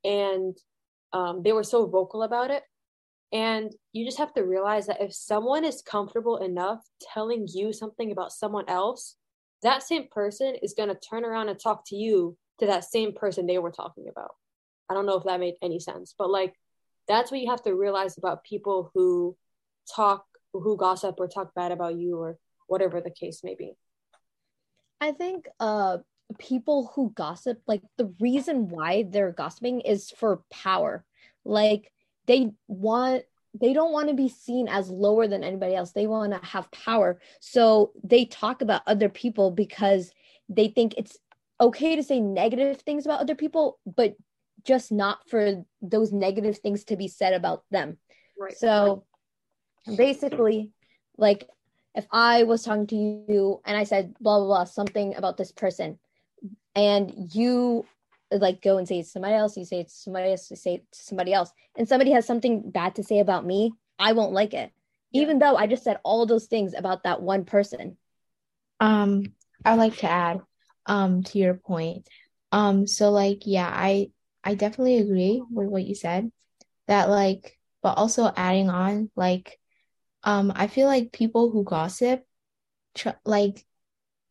and 0.06 0.58
um, 1.12 1.44
they 1.44 1.52
were 1.52 1.64
so 1.64 1.86
vocal 1.86 2.24
about 2.24 2.52
it 2.52 2.64
and 3.34 3.74
you 3.94 4.06
just 4.06 4.20
have 4.20 4.34
to 4.36 4.44
realize 4.44 4.86
that 4.86 5.02
if 5.02 5.12
someone 5.12 5.66
is 5.66 5.82
comfortable 5.82 6.38
enough 6.38 6.86
telling 7.14 7.48
you 7.52 7.74
something 7.74 8.12
about 8.12 8.32
someone 8.32 8.66
else, 8.70 9.16
that 9.64 9.82
same 9.82 10.08
person 10.12 10.56
is 10.62 10.76
going 10.76 10.90
to 10.90 10.96
turn 10.96 11.26
around 11.26 11.50
and 11.50 11.60
talk 11.60 11.84
to 11.88 11.96
you 11.96 12.38
to 12.60 12.68
that 12.68 12.84
same 12.84 13.14
person 13.14 13.48
they 13.48 13.58
were 13.58 13.72
talking 13.72 14.06
about. 14.08 14.36
I 14.88 14.94
don't 14.94 15.08
know 15.08 15.18
if 15.18 15.24
that 15.24 15.40
made 15.40 15.56
any 15.64 15.80
sense, 15.80 16.14
but 16.16 16.30
like 16.30 16.54
that's 17.08 17.32
what 17.32 17.42
you 17.42 17.50
have 17.50 17.64
to 17.64 17.74
realize 17.74 18.20
about 18.20 18.44
people 18.44 18.92
who 18.94 19.36
talk, 19.94 20.26
who 20.54 20.78
gossip 20.78 21.16
or 21.18 21.28
talk 21.28 21.56
bad 21.56 21.72
about 21.72 21.98
you 21.98 22.20
or 22.20 22.38
whatever 22.68 23.02
the 23.02 23.10
case 23.10 23.42
may 23.44 23.56
be. 23.56 23.74
I 25.02 25.12
think 25.12 25.48
uh 25.60 25.98
people 26.38 26.92
who 26.96 27.12
gossip 27.12 27.62
like 27.68 27.82
the 27.98 28.14
reason 28.22 28.70
why 28.70 29.06
they're 29.10 29.32
gossiping 29.32 29.82
is 29.82 30.12
for 30.12 30.44
power. 30.52 31.04
Like 31.44 31.92
they 32.26 32.52
want 32.68 33.24
they 33.60 33.74
don't 33.74 33.92
want 33.92 34.08
to 34.08 34.16
be 34.16 34.30
seen 34.30 34.68
as 34.68 34.90
lower 34.90 35.28
than 35.28 35.44
anybody 35.44 35.76
else. 35.76 35.92
They 35.92 36.08
want 36.08 36.34
to 36.34 36.40
have 36.48 36.72
power. 36.72 37.20
So 37.40 37.92
they 38.04 38.26
talk 38.26 38.62
about 38.62 38.82
other 38.88 39.10
people 39.10 39.52
because 39.52 40.12
they 40.50 40.70
think 40.70 40.96
it's 40.98 41.18
okay 41.62 41.96
to 41.96 42.04
say 42.04 42.20
negative 42.20 42.82
things 42.82 43.06
about 43.06 43.20
other 43.20 43.36
people, 43.36 43.78
but 43.86 44.16
just 44.64 44.92
not 44.92 45.30
for 45.30 45.64
those 45.82 46.12
negative 46.12 46.58
things 46.58 46.86
to 46.86 46.96
be 46.96 47.08
said 47.08 47.34
about 47.34 47.64
them. 47.70 47.98
Right. 48.40 48.58
So 48.58 49.04
basically, 49.98 50.72
like 51.18 51.48
if 51.94 52.08
I 52.12 52.44
was 52.44 52.64
talking 52.64 52.88
to 52.88 52.96
you 52.96 53.62
and 53.66 53.78
I 53.78 53.84
said 53.84 54.16
blah 54.20 54.40
blah 54.40 54.48
blah 54.48 54.64
something 54.64 55.16
about 55.16 55.38
this 55.38 55.52
person, 55.52 56.00
and 56.76 57.30
you 57.34 57.86
like 58.42 58.62
go 58.62 58.78
and 58.78 58.88
say 58.88 59.00
it 59.00 59.04
to 59.04 59.10
somebody 59.10 59.36
else, 59.36 59.58
you 59.58 59.66
say 59.66 59.82
it 59.82 59.90
to 59.90 59.94
somebody 59.94 60.32
else, 60.32 60.50
you 60.50 60.58
say 60.58 60.76
it 60.76 60.92
to 60.92 61.00
somebody 61.00 61.34
else, 61.34 61.52
and 61.76 61.88
somebody 61.88 62.12
has 62.12 62.26
something 62.26 62.70
bad 62.70 62.96
to 62.96 63.04
say 63.04 63.20
about 63.20 63.46
me, 63.46 63.74
I 64.00 64.14
won't 64.14 64.34
like 64.34 64.54
it. 64.54 64.72
Yeah. 65.12 65.22
Even 65.24 65.40
though 65.40 65.56
I 65.56 65.68
just 65.68 65.84
said 65.84 66.00
all 66.04 66.26
those 66.26 66.46
things 66.46 66.74
about 66.74 67.04
that 67.04 67.22
one 67.22 67.46
person. 67.46 67.98
Um, 68.80 69.24
I 69.64 69.76
like 69.76 69.98
to 69.98 70.10
add 70.10 70.42
um 70.86 71.24
to 71.24 71.40
your 71.40 71.54
point. 71.54 72.08
Um, 72.52 72.88
so 72.88 73.12
like 73.12 73.44
yeah, 73.46 73.70
I 73.72 74.10
I 74.44 74.56
definitely 74.56 74.98
agree 74.98 75.42
with 75.50 75.68
what 75.68 75.86
you 75.86 75.96
said. 75.96 76.32
That 76.88 77.10
like, 77.10 77.58
but 77.82 77.98
also 77.98 78.32
adding 78.36 78.70
on, 78.70 79.10
like, 79.16 79.58
um, 80.24 80.52
I 80.54 80.68
feel 80.68 80.88
like 80.88 81.14
people 81.14 81.50
who 81.50 81.64
gossip, 81.64 82.26
tr- 82.94 83.10
like, 83.26 83.66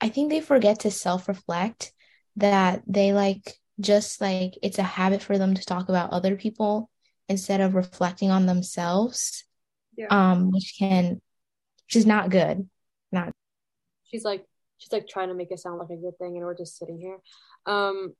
I 0.00 0.08
think 0.10 0.30
they 0.30 0.40
forget 0.40 0.80
to 0.80 0.90
self-reflect 0.90 1.92
that 2.36 2.82
they 2.86 3.12
like 3.12 3.54
just 3.82 4.20
like 4.20 4.58
it's 4.62 4.78
a 4.78 4.82
habit 4.82 5.22
for 5.22 5.38
them 5.38 5.54
to 5.54 5.64
talk 5.64 5.88
about 5.88 6.10
other 6.10 6.36
people 6.36 6.90
instead 7.28 7.60
of 7.60 7.74
reflecting 7.74 8.30
on 8.30 8.46
themselves. 8.46 9.44
Yeah. 9.96 10.06
Um, 10.10 10.50
which 10.50 10.74
can 10.78 11.20
which 11.86 11.96
is 11.96 12.06
not 12.06 12.30
good. 12.30 12.68
Not 13.10 13.32
she's 14.04 14.24
like 14.24 14.44
she's 14.78 14.92
like 14.92 15.06
trying 15.06 15.28
to 15.28 15.34
make 15.34 15.50
it 15.50 15.60
sound 15.60 15.78
like 15.78 15.90
a 15.90 15.96
good 15.96 16.16
thing 16.18 16.36
and 16.36 16.44
we're 16.44 16.56
just 16.56 16.78
sitting 16.78 16.98
here. 16.98 17.18
Um 17.66 18.14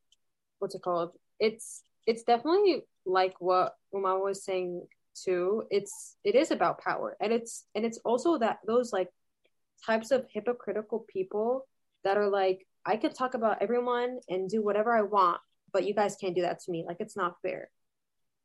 what's 0.59 0.75
it 0.75 0.83
called? 0.83 1.13
It's 1.41 1.83
it's 2.07 2.25
definitely 2.25 2.83
like 3.07 3.35
what 3.41 3.75
Uma 3.93 4.19
was 4.19 4.45
saying 4.45 4.87
too. 5.15 5.65
It's 5.71 6.17
it 6.25 6.35
is 6.35 6.51
about 6.51 6.81
power. 6.81 7.17
And 7.21 7.33
it's 7.33 7.65
and 7.75 7.85
it's 7.85 7.99
also 8.05 8.39
that 8.39 8.59
those 8.67 8.93
like 8.93 9.09
types 9.85 10.11
of 10.11 10.27
hypocritical 10.33 11.05
people 11.09 11.67
that 12.05 12.17
are 12.17 12.29
like, 12.29 12.67
I 12.85 12.97
can 12.97 13.13
talk 13.13 13.35
about 13.35 13.63
everyone 13.63 14.19
and 14.29 14.49
do 14.49 14.63
whatever 14.63 14.97
I 14.97 15.03
want, 15.03 15.41
but 15.73 15.87
you 15.87 15.95
guys 15.95 16.17
can't 16.17 16.35
do 16.35 16.43
that 16.43 16.61
to 16.61 16.71
me. 16.71 16.85
Like 16.87 16.99
it's 17.01 17.17
not 17.17 17.37
fair. 17.43 17.71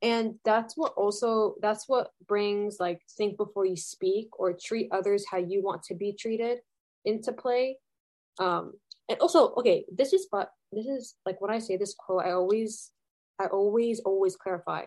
And 0.01 0.35
that's 0.45 0.77
what 0.77 0.93
also 0.95 1.55
that's 1.61 1.87
what 1.87 2.11
brings 2.27 2.77
like 2.79 3.01
think 3.17 3.37
before 3.37 3.65
you 3.65 3.75
speak 3.75 4.27
or 4.39 4.53
treat 4.53 4.89
others 4.91 5.25
how 5.29 5.37
you 5.37 5.63
want 5.63 5.83
to 5.83 5.95
be 5.95 6.13
treated 6.13 6.59
into 7.05 7.31
play. 7.33 7.77
Um 8.39 8.73
and 9.09 9.19
also 9.19 9.53
okay, 9.55 9.85
this 9.91 10.13
is 10.13 10.27
but 10.31 10.51
this 10.71 10.85
is 10.85 11.15
like 11.25 11.41
when 11.41 11.51
I 11.51 11.59
say 11.59 11.77
this 11.77 11.95
quote, 11.97 12.25
I 12.25 12.31
always 12.31 12.91
I 13.39 13.45
always 13.45 13.99
always 14.01 14.35
clarify. 14.35 14.83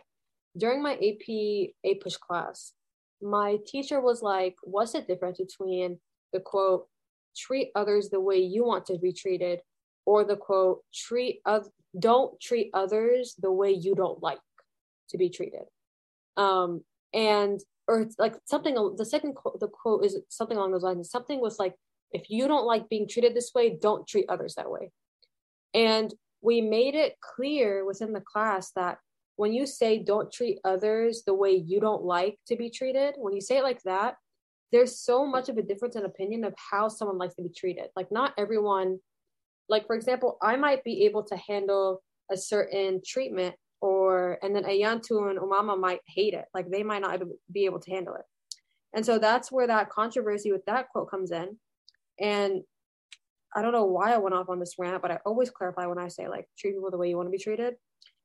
During 0.57 0.83
my 0.83 0.95
AP 0.95 1.71
APUSH 1.87 2.19
class, 2.19 2.73
my 3.23 3.59
teacher 3.67 4.01
was 4.01 4.23
like, 4.23 4.57
what's 4.63 4.93
the 4.93 5.03
difference 5.03 5.39
between 5.39 5.99
the 6.33 6.41
quote 6.41 6.87
treat 7.37 7.71
others 7.75 8.11
the 8.11 8.21
way 8.21 8.39
you 8.39 8.65
want 8.65 8.87
to 8.87 8.99
be 8.99 9.13
treated 9.13 9.61
or 10.07 10.25
the 10.25 10.37
quote 10.37 10.83
treat 10.93 11.41
of 11.45 11.69
don't 11.99 12.39
treat 12.41 12.71
others 12.75 13.35
the 13.41 13.53
way 13.53 13.71
you 13.71 13.95
don't 13.95 14.23
like 14.23 14.39
to 15.11 15.19
be 15.19 15.29
treated. 15.29 15.65
Um 16.37 16.83
and 17.13 17.61
or 17.89 18.03
it's 18.03 18.17
like 18.19 18.37
something 18.45 18.75
the 18.97 19.05
second 19.05 19.35
quote 19.35 19.59
the 19.61 19.69
quote 19.69 20.05
is 20.05 20.19
something 20.29 20.57
along 20.57 20.73
those 20.73 20.83
lines. 20.83 21.11
Something 21.11 21.41
was 21.41 21.59
like 21.59 21.75
if 22.13 22.29
you 22.29 22.49
don't 22.49 22.67
like 22.67 22.89
being 22.89 23.09
treated 23.09 23.35
this 23.35 23.53
way 23.55 23.77
don't 23.81 24.07
treat 24.07 24.27
others 24.29 24.55
that 24.55 24.71
way. 24.71 24.91
And 25.75 26.13
we 26.43 26.61
made 26.61 26.95
it 26.95 27.17
clear 27.21 27.85
within 27.85 28.13
the 28.13 28.21
class 28.21 28.73
that 28.77 28.99
when 29.37 29.53
you 29.53 29.67
say 29.67 29.99
don't 29.99 30.33
treat 30.33 30.59
others 30.65 31.23
the 31.27 31.35
way 31.35 31.53
you 31.53 31.81
don't 31.81 32.03
like 32.03 32.39
to 32.47 32.57
be 32.57 32.71
treated 32.71 33.15
when 33.19 33.35
you 33.35 33.41
say 33.41 33.59
it 33.59 33.63
like 33.63 33.83
that 33.83 34.17
there's 34.73 35.01
so 35.01 35.27
much 35.27 35.49
of 35.49 35.57
a 35.59 35.63
difference 35.63 35.97
in 35.97 36.05
opinion 36.05 36.45
of 36.45 36.55
how 36.71 36.89
someone 36.89 37.19
likes 37.19 37.35
to 37.35 37.43
be 37.43 37.49
treated. 37.49 37.87
Like 37.97 38.13
not 38.13 38.35
everyone, 38.39 39.01
like 39.71 39.87
for 39.87 39.97
example, 39.97 40.37
I 40.43 40.57
might 40.57 40.85
be 40.85 41.05
able 41.05 41.23
to 41.25 41.37
handle 41.37 42.03
a 42.31 42.37
certain 42.37 43.01
treatment 43.07 43.55
or 43.81 44.39
and 44.43 44.55
then 44.55 44.65
Ayantu 44.65 45.31
and 45.31 45.39
Umama 45.39 45.79
might 45.79 46.01
hate 46.07 46.35
it. 46.35 46.45
Like 46.53 46.71
they 46.71 46.83
might 46.83 47.03
not 47.03 47.23
be 47.51 47.65
able 47.65 47.81
to 47.81 47.91
handle 47.91 48.15
it. 48.17 48.25
And 48.93 49.07
so 49.07 49.19
that's 49.19 49.51
where 49.53 49.69
that 49.69 49.89
controversy 49.89 50.51
with 50.53 50.65
that 50.67 50.89
quote 50.91 51.11
comes 51.11 51.31
in. 51.31 51.57
And 52.21 52.63
I 53.55 53.63
don't 53.63 53.73
know 53.73 53.85
why 53.85 54.13
I 54.13 54.19
went 54.19 54.35
off 54.35 54.49
on 54.49 54.61
this 54.61 54.75
rant, 54.79 55.01
but 55.03 55.13
I 55.13 55.19
always 55.25 55.51
clarify 55.51 55.87
when 55.87 55.99
I 55.99 56.09
say 56.09 56.29
like 56.29 56.47
treat 56.59 56.75
people 56.75 56.91
the 56.91 56.99
way 56.99 57.09
you 57.09 57.17
want 57.17 57.29
to 57.29 57.33
be 57.33 57.39
treated. 57.39 57.75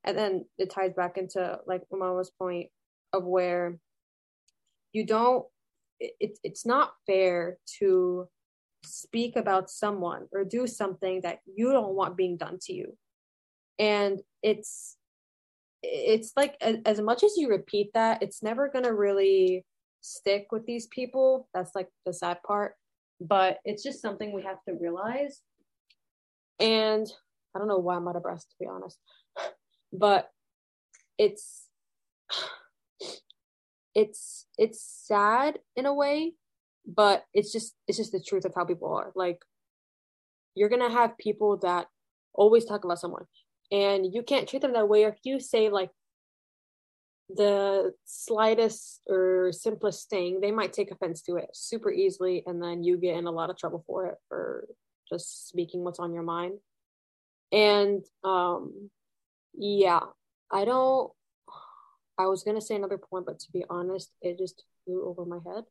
And 0.03 0.17
then 0.17 0.45
it 0.57 0.71
ties 0.71 0.93
back 0.93 1.17
into 1.17 1.59
like 1.67 1.83
Umama's 1.93 2.31
point 2.37 2.69
of 3.13 3.23
where 3.23 3.77
you 4.93 5.05
don't 5.05 5.45
it, 5.99 6.37
it's 6.43 6.65
not 6.65 6.93
fair 7.07 7.57
to 7.79 8.27
speak 8.85 9.35
about 9.35 9.69
someone 9.69 10.27
or 10.31 10.43
do 10.43 10.67
something 10.67 11.21
that 11.21 11.39
you 11.45 11.71
don't 11.71 11.95
want 11.95 12.17
being 12.17 12.37
done 12.37 12.57
to 12.63 12.73
you. 12.73 12.97
And 13.79 14.21
it's 14.41 14.97
it's 15.83 16.31
like 16.35 16.55
as, 16.61 16.99
much 16.99 17.23
as 17.23 17.37
you 17.37 17.47
repeat 17.47 17.91
that 17.93 18.23
it's 18.23 18.41
never 18.41 18.69
going 18.69 18.85
to 18.85 18.93
really 18.93 19.63
stick 20.01 20.47
with 20.51 20.65
these 20.65 20.87
people. 20.87 21.47
That's 21.53 21.75
like 21.75 21.89
the 22.05 22.13
sad 22.13 22.39
part. 22.45 22.73
But 23.21 23.59
it's 23.65 23.83
just 23.83 24.01
something 24.01 24.33
we 24.33 24.43
have 24.43 24.63
to 24.67 24.75
realize. 24.79 25.41
And 26.59 27.05
i 27.53 27.59
don't 27.59 27.67
know 27.67 27.77
why 27.77 27.95
i'm 27.95 28.07
out 28.07 28.15
of 28.15 28.23
breath 28.23 28.41
to 28.41 28.55
be 28.59 28.67
honest. 28.67 28.97
But 29.93 30.29
it's 31.17 31.67
it's 33.95 34.47
it's 34.57 34.81
sad 35.07 35.59
in 35.75 35.85
a 35.85 35.93
way 35.93 36.33
but 36.85 37.23
it's 37.33 37.51
just 37.51 37.73
it's 37.87 37.97
just 37.97 38.11
the 38.11 38.19
truth 38.19 38.45
of 38.45 38.53
how 38.55 38.65
people 38.65 38.93
are 38.93 39.11
like 39.15 39.39
you're 40.55 40.69
gonna 40.69 40.91
have 40.91 41.17
people 41.17 41.57
that 41.57 41.87
always 42.33 42.65
talk 42.65 42.83
about 42.83 42.99
someone 42.99 43.25
and 43.71 44.13
you 44.13 44.21
can't 44.21 44.47
treat 44.47 44.61
them 44.61 44.73
that 44.73 44.87
way 44.87 45.03
if 45.03 45.15
you 45.23 45.39
say 45.39 45.69
like 45.69 45.89
the 47.29 47.91
slightest 48.05 49.01
or 49.07 49.51
simplest 49.51 50.09
thing 50.09 50.39
they 50.41 50.51
might 50.51 50.73
take 50.73 50.91
offense 50.91 51.23
to 51.23 51.37
it 51.37 51.49
super 51.53 51.91
easily 51.91 52.43
and 52.45 52.61
then 52.61 52.83
you 52.83 52.97
get 52.97 53.17
in 53.17 53.25
a 53.25 53.31
lot 53.31 53.49
of 53.49 53.57
trouble 53.57 53.83
for 53.87 54.05
it 54.05 54.15
for 54.29 54.67
just 55.09 55.47
speaking 55.47 55.83
what's 55.83 55.99
on 55.99 56.13
your 56.13 56.23
mind 56.23 56.53
and 57.51 58.03
um 58.23 58.89
yeah 59.57 60.01
i 60.51 60.65
don't 60.65 61.11
I 62.17 62.27
was 62.27 62.43
gonna 62.43 62.61
say 62.61 62.75
another 62.75 62.97
point, 62.97 63.25
but 63.25 63.39
to 63.39 63.51
be 63.51 63.65
honest, 63.69 64.11
it 64.21 64.37
just 64.37 64.63
flew 64.83 65.05
over 65.05 65.25
my 65.25 65.39
head. 65.45 65.63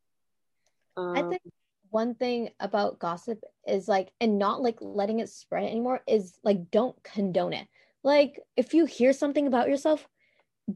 Um, 0.97 1.17
I 1.17 1.23
think 1.23 1.43
one 1.91 2.15
thing 2.15 2.51
about 2.61 2.99
gossip 2.99 3.41
is 3.67 3.89
like, 3.89 4.11
and 4.21 4.39
not 4.39 4.63
like 4.63 4.79
letting 4.81 5.21
it 5.21 5.29
spread 5.29 5.65
anymore 5.65 6.01
is 6.07 6.39
like, 6.43 6.71
don't 6.71 7.01
condone 7.03 7.53
it. 7.53 7.67
Like, 8.03 8.39
if 8.57 8.75
you 8.75 8.85
hear 8.85 9.13
something 9.13 9.47
about 9.47 9.69
yourself, 9.69 10.07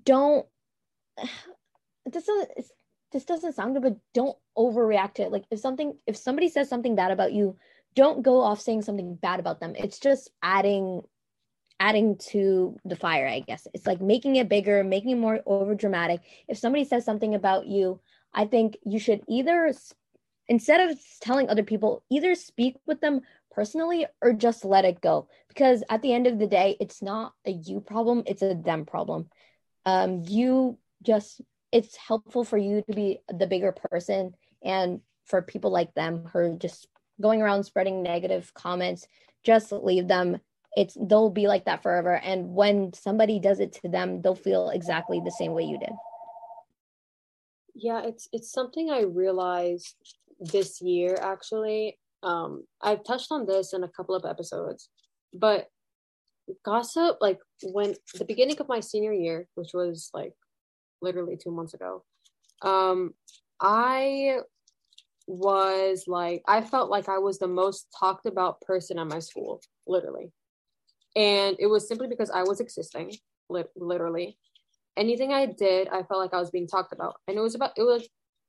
don't. 0.05 0.47
This 2.11 2.25
doesn't. 2.25 2.51
This 3.13 3.25
doesn't 3.27 3.55
sound 3.55 3.75
good, 3.75 3.83
but 3.83 3.99
don't 4.15 4.37
overreact 4.57 5.15
to 5.15 5.25
it. 5.25 5.31
Like, 5.31 5.45
if 5.51 5.59
something, 5.61 5.99
if 6.07 6.17
somebody 6.17 6.49
says 6.49 6.67
something 6.67 6.97
bad 6.97 7.11
about 7.11 7.35
you, 7.35 7.59
don't 7.95 8.23
go 8.23 8.41
off 8.41 8.63
saying 8.63 8.81
something 8.81 9.15
bad 9.17 9.41
about 9.41 9.61
them. 9.61 9.75
It's 9.77 9.99
just 9.99 10.31
adding 10.43 11.03
adding 11.81 12.17
to 12.17 12.77
the 12.85 12.97
fire, 12.97 13.27
I 13.27 13.41
guess. 13.41 13.67
It's 13.73 13.87
like 13.87 14.01
making 14.01 14.37
it 14.37 14.49
bigger, 14.49 14.83
making 14.83 15.11
it 15.11 15.19
more 15.19 15.41
over 15.47 15.75
dramatic. 15.75 16.21
If 16.49 16.59
somebody 16.59 16.85
says 16.85 17.05
something 17.05 17.35
about 17.35 17.67
you, 17.67 18.01
I 18.35 18.47
think 18.47 18.77
you 18.85 18.99
should 18.99 19.23
either, 19.29 19.73
instead 20.49 20.91
of 20.91 20.99
telling 21.21 21.49
other 21.49 21.63
people, 21.63 22.03
either 22.11 22.35
speak 22.35 22.77
with 22.87 23.01
them 23.01 23.21
personally 23.51 24.07
or 24.23 24.33
just 24.33 24.65
let 24.65 24.85
it 24.85 25.01
go. 25.01 25.29
Because 25.49 25.83
at 25.91 26.03
the 26.03 26.13
end 26.13 26.27
of 26.27 26.39
the 26.39 26.47
day, 26.47 26.77
it's 26.81 27.03
not 27.03 27.35
a 27.45 27.51
you 27.51 27.81
problem, 27.81 28.23
it's 28.27 28.43
a 28.43 28.55
them 28.55 28.85
problem. 28.85 29.29
Um, 29.85 30.23
you 30.27 30.79
just, 31.03 31.41
it's 31.73 31.97
helpful 31.97 32.45
for 32.45 32.59
you 32.59 32.83
to 32.83 32.95
be 32.95 33.21
the 33.29 33.47
bigger 33.47 33.73
person 33.73 34.35
and 34.63 35.01
for 35.25 35.43
people 35.43 35.71
like 35.71 35.95
them 35.95 36.29
who 36.33 36.39
are 36.39 36.57
just 36.57 36.89
going 37.21 37.43
around 37.43 37.65
spreading 37.65 38.03
negative 38.03 38.53
comments, 38.55 39.07
just 39.45 39.73
leave 39.73 40.09
them 40.09 40.39
it's 40.77 40.97
they'll 41.01 41.31
be 41.31 41.49
like 41.49 41.65
that 41.65 41.83
forever 41.83 42.17
and 42.17 42.55
when 42.55 42.93
somebody 42.93 43.41
does 43.41 43.59
it 43.59 43.73
to 43.73 43.89
them 43.89 44.23
they'll 44.23 44.35
feel 44.35 44.71
exactly 44.71 45.21
the 45.25 45.31
same 45.31 45.53
way 45.53 45.65
you 45.65 45.79
did 45.79 45.93
yeah 47.75 48.03
it's 48.05 48.29
it's 48.33 48.51
something 48.51 48.91
i 48.91 49.01
realized 49.01 49.97
this 50.41 50.81
year 50.81 51.17
actually. 51.21 51.99
Um 52.25 52.65
i've 52.83 53.05
touched 53.05 53.31
on 53.31 53.47
this 53.47 53.73
in 53.73 53.85
a 53.85 53.89
couple 53.89 54.17
of 54.17 54.25
episodes 54.25 54.89
but 55.33 55.69
gossip 56.65 57.17
like 57.21 57.39
when 57.63 57.95
the 58.15 58.25
beginning 58.25 58.59
of 58.59 58.69
my 58.69 58.81
senior 58.81 59.13
year 59.13 59.47
which 59.55 59.71
was 59.73 60.11
like 60.13 60.33
literally 61.01 61.37
two 61.37 61.53
months 61.53 61.75
ago 61.75 62.03
um 62.63 63.15
i 63.61 64.39
was 65.29 66.05
like 66.09 66.43
i 66.49 66.61
felt 66.61 66.91
like 66.91 67.09
i 67.09 67.19
was 67.19 67.39
the 67.39 67.47
most 67.47 67.87
talked 67.97 68.27
about 68.27 68.61
person 68.63 68.99
at 68.99 69.07
my 69.07 69.21
school 69.21 69.61
literally. 69.89 70.31
And 71.17 71.57
it 71.59 71.67
was 71.67 71.89
simply 71.89 72.07
because 72.07 72.31
I 72.31 72.43
was 72.43 72.61
existing, 72.61 73.17
li- 73.49 73.65
literally. 73.75 74.39
Anything 74.97 75.33
I 75.33 75.47
did, 75.47 75.89
I 75.89 76.03
felt 76.03 76.21
like 76.21 76.35
I 76.35 76.41
was 76.41 76.51
being 76.51 76.69
talked 76.69 76.93
about, 76.93 77.17
and 77.27 77.37
it 77.37 77.41
was 77.41 77.55
about 77.55 77.73
it 77.77 77.83
was 77.83 78.09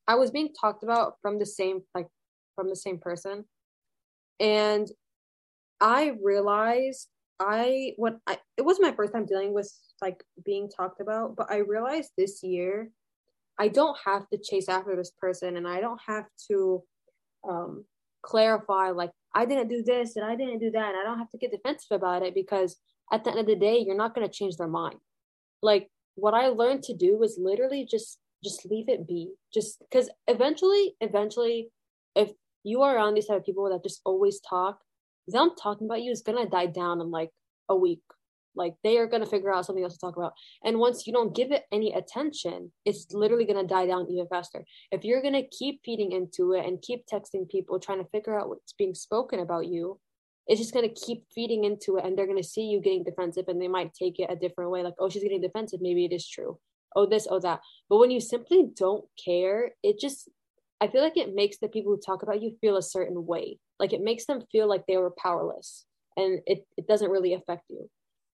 I 0.10 0.16
was 0.16 0.32
being 0.32 0.50
talked 0.60 0.84
about 0.84 1.14
from 1.22 1.38
the 1.38 1.46
same 1.46 1.82
like 1.94 2.08
from 2.56 2.68
the 2.68 2.76
same 2.76 2.98
person, 2.98 3.46
and 4.40 4.90
I 5.80 6.14
realized 6.22 7.08
I 7.40 7.94
when 7.98 8.20
I 8.26 8.40
it 8.58 8.64
was 8.66 8.80
my 8.82 8.92
first 8.92 9.14
time 9.14 9.28
dealing 9.28 9.54
with 9.54 9.72
like 10.02 10.24
being 10.44 10.68
talked 10.68 11.00
about, 11.00 11.36
but 11.36 11.52
I 11.52 11.58
realized 11.58 12.10
this 12.18 12.42
year 12.42 12.90
I 13.60 13.68
don't 13.68 13.98
have 14.04 14.28
to 14.30 14.40
chase 14.42 14.68
after 14.68 14.96
this 14.96 15.12
person 15.12 15.58
and 15.58 15.68
I 15.68 15.80
don't 15.80 16.02
have 16.08 16.26
to 16.50 16.82
um, 17.48 17.86
clarify 18.24 18.90
like 18.90 19.12
I 19.36 19.46
didn't 19.46 19.68
do 19.68 19.84
this 19.84 20.16
and 20.16 20.26
I 20.26 20.36
didn't 20.36 20.60
do 20.60 20.72
that 20.72 20.90
and 20.90 20.98
I 20.98 21.04
don't 21.04 21.20
have 21.20 21.30
to 21.32 21.38
get 21.38 21.52
defensive 21.52 21.92
about 21.92 22.24
it 22.24 22.34
because 22.34 22.78
at 23.14 23.24
the 23.24 23.32
end 23.32 23.40
of 23.42 23.46
the 23.46 23.56
day 23.56 23.84
you're 23.86 23.96
not 23.96 24.16
going 24.16 24.28
to 24.28 24.34
change 24.34 24.56
their 24.56 24.68
mind. 24.68 24.98
Like 25.62 25.90
what 26.16 26.34
I 26.34 26.48
learned 26.48 26.84
to 26.84 26.96
do 26.96 27.18
was 27.18 27.38
literally 27.40 27.86
just 27.86 28.18
just 28.44 28.66
leave 28.66 28.90
it 28.90 29.08
be. 29.08 29.34
Just 29.54 29.84
cuz 29.92 30.10
eventually 30.28 30.96
eventually 31.02 31.72
if 32.16 32.32
you 32.64 32.82
are 32.82 32.96
around 32.96 33.14
these 33.14 33.28
type 33.28 33.38
of 33.38 33.46
people 33.46 33.70
that 33.70 33.84
just 33.84 34.02
always 34.06 34.40
talk, 34.42 34.80
them 35.28 35.52
talking 35.62 35.88
about 35.88 36.02
you 36.02 36.12
is 36.12 36.22
to 36.44 36.50
die 36.50 36.66
down 36.66 37.02
in 37.02 37.12
like 37.12 37.32
a 37.70 37.76
week 37.76 38.02
like 38.60 38.76
they 38.84 38.98
are 38.98 39.08
to 39.22 39.30
figure 39.30 39.54
out 39.54 39.66
something 39.66 39.84
else 39.84 39.94
to 39.94 40.00
talk 40.00 40.18
about. 40.18 40.34
And 40.64 40.78
once 40.78 41.08
you 41.08 41.14
don't 41.14 41.36
give 41.36 41.52
it 41.52 41.64
any 41.72 41.94
attention, 41.94 42.72
it's 42.86 43.08
literally 43.12 43.46
to 43.60 43.74
die 43.74 43.88
down 43.88 44.08
even 44.10 44.28
faster. 44.28 44.66
If 44.92 45.04
you're 45.04 45.22
to 45.34 45.48
keep 45.48 45.82
feeding 45.84 46.12
into 46.12 46.54
it 46.54 46.66
and 46.66 46.82
keep 46.82 47.06
texting 47.08 47.50
people 47.50 47.80
trying 47.80 48.04
to 48.04 48.10
figure 48.10 48.40
out 48.40 48.50
what's 48.50 48.74
being 48.74 48.94
spoken 48.94 49.40
about 49.40 49.68
you, 49.68 50.00
it's 50.48 50.60
just 50.60 50.74
going 50.74 50.88
to 50.88 51.02
keep 51.06 51.24
feeding 51.34 51.64
into 51.64 51.98
it 51.98 52.06
and 52.06 52.18
they're 52.18 52.26
going 52.26 52.42
to 52.42 52.48
see 52.48 52.64
you 52.64 52.82
getting 52.82 53.04
defensive 53.04 53.46
and 53.48 53.62
they 53.62 53.68
might 53.68 53.94
take 53.94 54.20
it 54.20 54.32
a 54.32 54.36
different 54.36 54.72
way 54.72 54.84
like, 54.84 54.96
oh, 55.00 55.10
she's 55.10 55.24
getting 55.24 55.42
defensive. 55.42 55.80
Maybe 55.82 56.06
it 56.06 56.14
is 56.14 56.28
true. 56.28 56.58
Oh, 56.96 57.06
this, 57.06 57.28
oh, 57.30 57.40
that. 57.40 57.62
But 57.90 57.98
when 57.98 58.12
you 58.12 58.20
simply 58.20 58.70
don't 58.76 59.06
care, 59.24 59.72
it 59.84 60.00
just, 60.00 60.30
I 60.82 60.88
feel 60.88 61.02
like 61.02 61.18
it 61.18 61.36
makes 61.36 61.58
the 61.58 61.68
people 61.68 61.94
who 61.94 62.02
talk 62.02 62.24
about 62.24 62.42
you 62.42 62.56
feel 62.62 62.78
a 62.78 62.82
certain 62.82 63.26
way. 63.26 63.60
Like 63.80 63.94
it 63.94 64.02
makes 64.02 64.26
them 64.26 64.44
feel 64.52 64.68
like 64.68 64.86
they 64.88 64.98
were 64.98 65.14
powerless 65.22 65.86
and 66.18 66.40
it, 66.46 66.66
it 66.78 66.88
doesn't 66.88 67.12
really 67.12 67.34
affect 67.34 67.64
you 67.70 67.90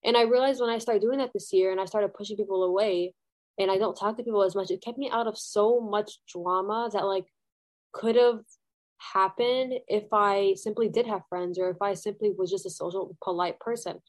and 0.05 0.15
I 0.15 0.21
realized 0.21 0.61
when 0.61 0.69
I 0.69 0.77
started 0.77 1.01
doing 1.01 1.17
that 1.17 1.33
this 1.33 1.51
year 1.51 1.71
and 1.71 1.81
I 1.81 1.85
started 1.85 2.13
pushing 2.13 2.37
people 2.37 2.63
away 2.63 3.13
and 3.57 3.71
I 3.71 3.77
don't 3.77 3.95
talk 3.95 4.15
to 4.17 4.23
people 4.23 4.43
as 4.43 4.55
much, 4.55 4.69
it 4.69 4.83
kept 4.83 4.99
me 4.99 5.09
out 5.11 5.27
of 5.27 5.37
so 5.37 5.81
much 5.81 6.19
drama 6.31 6.89
that 6.93 7.05
like 7.05 7.25
could 7.91 8.15
have 8.15 8.41
happened 8.99 9.73
if 9.87 10.05
I 10.13 10.53
simply 10.55 10.89
did 10.89 11.07
have 11.07 11.23
friends 11.27 11.57
or 11.57 11.69
if 11.71 11.81
I 11.81 11.95
simply 11.95 12.31
was 12.37 12.51
just 12.51 12.67
a 12.67 12.69
social, 12.69 13.17
polite 13.23 13.59
person. 13.59 13.99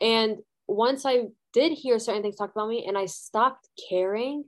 And 0.00 0.38
once 0.66 1.04
I 1.04 1.24
did 1.56 1.72
hear 1.72 1.98
certain 1.98 2.22
things 2.22 2.36
talked 2.36 2.54
about 2.54 2.68
me 2.68 2.84
and 2.86 2.98
I 2.98 3.06
stopped 3.06 3.68
caring, 3.88 4.44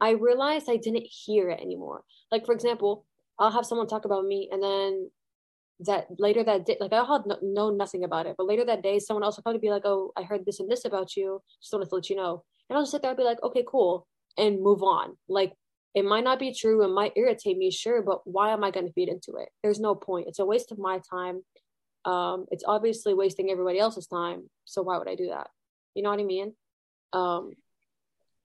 I 0.00 0.10
realized 0.10 0.68
I 0.68 0.76
didn't 0.76 1.06
hear 1.24 1.50
it 1.50 1.60
anymore. 1.60 2.02
Like, 2.32 2.44
for 2.44 2.52
example, 2.52 3.06
I'll 3.38 3.52
have 3.52 3.64
someone 3.64 3.86
talk 3.86 4.04
about 4.04 4.24
me 4.24 4.48
and 4.50 4.60
then 4.60 5.10
that 5.86 6.06
later 6.18 6.42
that 6.42 6.66
day, 6.66 6.76
like 6.80 6.92
I 6.92 7.04
had 7.04 7.26
no, 7.26 7.38
know 7.42 7.70
nothing 7.70 8.02
about 8.02 8.26
it, 8.26 8.34
but 8.36 8.46
later 8.46 8.64
that 8.64 8.82
day, 8.82 8.98
someone 8.98 9.22
else 9.22 9.36
will 9.36 9.42
probably 9.42 9.60
be 9.60 9.70
like, 9.70 9.84
"Oh, 9.84 10.10
I 10.16 10.22
heard 10.22 10.46
this 10.46 10.58
and 10.58 10.70
this 10.70 10.86
about 10.86 11.16
you. 11.16 11.42
Just 11.60 11.72
wanted 11.72 11.90
to 11.90 11.94
let 11.94 12.08
you 12.08 12.16
know." 12.16 12.44
And 12.68 12.76
I'll 12.76 12.82
just 12.82 12.92
sit 12.92 13.02
there 13.02 13.10
and 13.10 13.18
be 13.18 13.24
like, 13.24 13.42
"Okay, 13.42 13.62
cool," 13.68 14.06
and 14.38 14.62
move 14.62 14.82
on. 14.82 15.18
Like 15.28 15.52
it 15.94 16.04
might 16.04 16.24
not 16.24 16.38
be 16.38 16.54
true, 16.54 16.82
it 16.82 16.88
might 16.88 17.12
irritate 17.16 17.58
me, 17.58 17.70
sure, 17.70 18.02
but 18.02 18.20
why 18.24 18.52
am 18.52 18.64
I 18.64 18.70
going 18.70 18.86
to 18.86 18.92
feed 18.92 19.08
into 19.08 19.36
it? 19.36 19.50
There's 19.62 19.80
no 19.80 19.94
point. 19.94 20.28
It's 20.28 20.38
a 20.38 20.46
waste 20.46 20.72
of 20.72 20.78
my 20.78 21.00
time. 21.10 21.42
Um, 22.06 22.46
it's 22.50 22.64
obviously 22.66 23.14
wasting 23.14 23.50
everybody 23.50 23.78
else's 23.78 24.06
time. 24.06 24.50
So 24.64 24.82
why 24.82 24.98
would 24.98 25.08
I 25.08 25.14
do 25.14 25.28
that? 25.28 25.48
You 25.96 26.02
know 26.02 26.10
what 26.10 26.20
I 26.20 26.24
mean? 26.24 26.52
Um, 27.14 27.52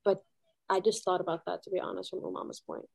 but 0.05 0.24
I 0.70 0.79
just 0.79 1.03
thought 1.03 1.20
about 1.20 1.46
that 1.46 1.63
to 1.63 1.70
be 1.70 1.81
honest, 1.81 2.10
from 2.10 2.22
Mama's 2.31 2.62
point. 2.62 2.86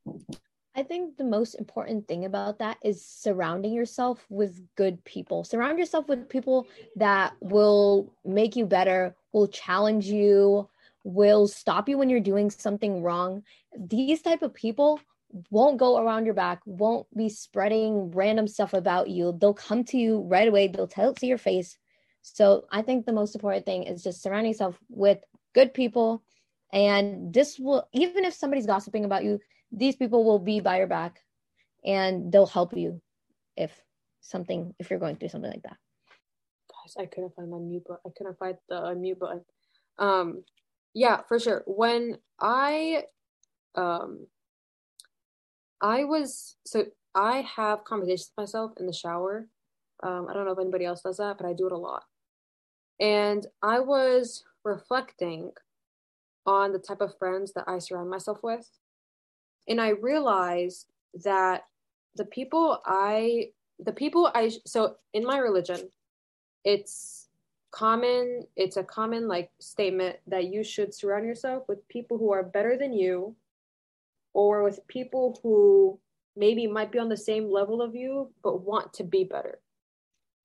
I 0.75 0.83
think 0.83 1.19
the 1.19 1.25
most 1.25 1.55
important 1.55 2.09
thing 2.09 2.25
about 2.25 2.59
that 2.59 2.79
is 2.83 3.05
surrounding 3.05 3.75
yourself 3.75 4.25
with 4.31 4.61
good 4.77 5.05
people. 5.05 5.45
Surround 5.45 5.79
yourself 5.79 6.09
with 6.09 6.29
people 6.29 6.67
that 6.97 7.35
will 7.41 8.15
make 8.25 8.57
you 8.57 8.65
better, 8.65 9.15
will 9.33 9.49
challenge 9.49 10.07
you, 10.07 10.69
will 11.05 11.47
stop 11.47 11.89
you 11.89 11.99
when 11.99 12.09
you're 12.09 12.21
doing 12.21 12.51
something 12.51 13.03
wrong. 13.03 13.43
These 13.79 14.23
type 14.23 14.41
of 14.41 14.55
people 14.55 15.01
won't 15.51 15.77
go 15.77 15.99
around 15.99 16.25
your 16.25 16.35
back, 16.35 16.61
won't 16.65 17.07
be 17.15 17.29
spreading 17.29 18.11
random 18.11 18.49
stuff 18.49 18.73
about 18.73 19.11
you. 19.11 19.37
They'll 19.39 19.55
come 19.55 19.85
to 19.85 19.99
you 19.99 20.21
right 20.21 20.49
away, 20.49 20.69
they'll 20.69 20.87
tell 20.87 21.11
it 21.11 21.17
to 21.17 21.27
your 21.27 21.39
face. 21.39 21.77
So 22.35 22.67
I 22.73 22.83
think 22.83 23.07
the 23.07 23.13
most 23.13 23.37
important 23.37 23.65
thing 23.65 23.85
is 23.85 24.03
just 24.03 24.21
surround 24.21 24.49
yourself 24.49 24.77
with 24.89 25.19
good 25.55 25.73
people. 25.73 26.25
And 26.73 27.33
this 27.33 27.57
will, 27.59 27.89
even 27.93 28.25
if 28.25 28.35
somebody's 28.35 28.67
gossiping 28.67 29.05
about 29.05 29.23
you, 29.23 29.41
these 29.71 29.95
people 29.95 30.25
will 30.25 30.41
be 30.41 30.59
by 30.59 30.79
your 30.79 30.89
back 30.89 31.21
and 31.85 32.33
they'll 32.33 32.47
help 32.47 32.77
you 32.77 33.01
if 33.57 33.81
something 34.21 34.75
if 34.81 34.91
you're 34.91 34.99
going 34.99 35.17
through 35.17 35.29
something 35.29 35.51
like 35.51 35.63
that. 35.63 35.77
Guys 36.69 36.97
i 36.99 37.07
couldn't 37.07 37.35
find 37.37 37.51
my 37.51 37.59
mute 37.59 37.85
button. 37.87 38.01
I 38.05 38.11
couldn't 38.17 38.39
find 38.39 38.57
the 38.69 38.95
mute 38.97 39.21
button. 39.21 39.45
Um 39.99 40.45
yeah 40.95 41.23
for 41.29 41.39
sure. 41.39 41.63
When 41.67 42.19
i 42.41 43.05
um 43.77 44.27
i 45.81 46.03
was 46.03 46.57
so 46.67 46.87
i 47.15 47.43
have 47.57 47.85
conversations 47.85 48.33
with 48.37 48.43
myself 48.45 48.73
in 48.79 48.87
the 48.87 48.93
shower. 48.93 49.47
Um 50.03 50.27
i 50.29 50.35
don't 50.35 50.45
know 50.45 50.53
if 50.53 50.59
anybody 50.59 50.85
else 50.85 51.03
does 51.03 51.19
that 51.19 51.39
but 51.39 51.47
i 51.47 51.53
do 51.53 51.67
it 51.67 51.73
a 51.73 51.77
lot 51.77 52.03
and 53.01 53.47
i 53.63 53.79
was 53.79 54.45
reflecting 54.65 55.51
on 56.47 56.73
the 56.73 56.79
type 56.79 57.01
of 57.01 57.17
friends 57.19 57.53
that 57.53 57.65
i 57.69 57.79
surround 57.79 58.09
myself 58.11 58.43
with 58.43 58.69
and 59.69 59.81
I 59.81 59.91
realized 59.91 60.87
that 61.25 61.65
the 62.15 62.25
people 62.25 62.81
I 62.87 63.51
the 63.79 63.93
people 63.93 64.31
I 64.35 64.51
so 64.65 64.97
in 65.13 65.25
my 65.25 65.39
religion, 65.39 65.91
it's 66.65 67.29
common 67.73 68.47
it's 68.57 68.77
a 68.77 68.85
common 68.85 69.29
like 69.29 69.51
statement 69.61 70.17
that 70.27 70.47
you 70.47 70.65
should 70.65 70.95
surround 70.95 71.27
yourself 71.27 71.65
with 71.69 71.87
people 71.89 72.17
who 72.17 72.33
are 72.33 72.43
better 72.43 72.79
than 72.79 72.93
you 72.93 73.35
or 74.33 74.63
with 74.63 74.87
people 74.89 75.39
who 75.43 75.99
maybe 76.37 76.67
might 76.67 76.93
be 76.93 76.99
on 76.99 77.09
the 77.09 77.17
same 77.17 77.51
level 77.51 77.83
of 77.83 77.95
you 77.95 78.31
but 78.43 78.63
want 78.63 78.93
to 78.95 79.05
be 79.05 79.25
better. 79.25 79.59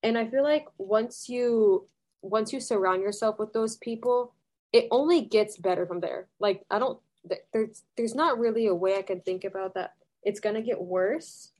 And 0.02 0.18
I 0.18 0.26
feel 0.26 0.42
like 0.42 0.66
once 0.78 1.28
you 1.28 1.86
once 2.22 2.52
you 2.52 2.60
surround 2.60 3.02
yourself 3.02 3.38
with 3.38 3.52
those 3.52 3.76
people, 3.76 4.32
it 4.72 4.88
only 4.90 5.20
gets 5.20 5.56
better 5.56 5.84
from 5.86 6.00
there. 6.00 6.28
Like 6.40 6.64
I 6.70 6.78
don't 6.78 6.98
there's 7.52 7.82
there's 7.96 8.14
not 8.14 8.38
really 8.38 8.66
a 8.66 8.74
way 8.74 8.96
I 8.96 9.02
can 9.02 9.20
think 9.20 9.44
about 9.44 9.74
that. 9.74 9.94
It's 10.22 10.40
gonna 10.40 10.62
get 10.62 10.80
worse, 10.80 11.52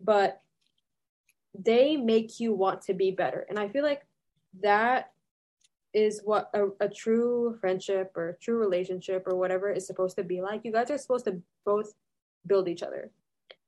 but 0.00 0.40
they 1.58 1.96
make 1.96 2.38
you 2.38 2.52
want 2.54 2.82
to 2.82 2.94
be 2.94 3.10
better, 3.10 3.46
and 3.48 3.58
I 3.58 3.68
feel 3.68 3.82
like 3.82 4.06
that 4.62 5.10
is 5.92 6.20
what 6.24 6.50
a, 6.54 6.68
a 6.80 6.88
true 6.88 7.56
friendship 7.60 8.12
or 8.16 8.38
true 8.40 8.58
relationship 8.58 9.26
or 9.26 9.34
whatever 9.34 9.72
is 9.72 9.86
supposed 9.86 10.16
to 10.16 10.22
be 10.22 10.40
like. 10.40 10.64
You 10.64 10.72
guys 10.72 10.90
are 10.90 10.98
supposed 10.98 11.24
to 11.24 11.40
both 11.64 11.94
build 12.46 12.68
each 12.68 12.82
other. 12.82 13.10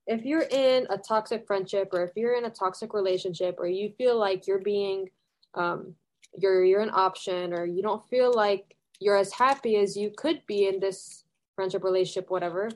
If 0.06 0.24
you're 0.24 0.46
in 0.48 0.86
a 0.90 0.98
toxic 0.98 1.46
friendship 1.46 1.88
or 1.92 2.04
if 2.04 2.12
you're 2.14 2.36
in 2.36 2.44
a 2.44 2.50
toxic 2.50 2.94
relationship 2.94 3.56
or 3.58 3.66
you 3.66 3.92
feel 3.98 4.18
like 4.18 4.46
you're 4.46 4.60
being 4.60 5.10
um, 5.54 5.94
you're 6.38 6.64
you're 6.64 6.80
an 6.80 6.90
option 6.92 7.52
or 7.52 7.64
you 7.64 7.82
don't 7.82 8.08
feel 8.08 8.32
like 8.32 8.76
you're 9.00 9.16
as 9.16 9.32
happy 9.32 9.76
as 9.76 9.96
you 9.96 10.10
could 10.16 10.40
be 10.46 10.66
in 10.66 10.80
this 10.80 11.24
friendship 11.54 11.84
relationship 11.84 12.30
whatever 12.30 12.70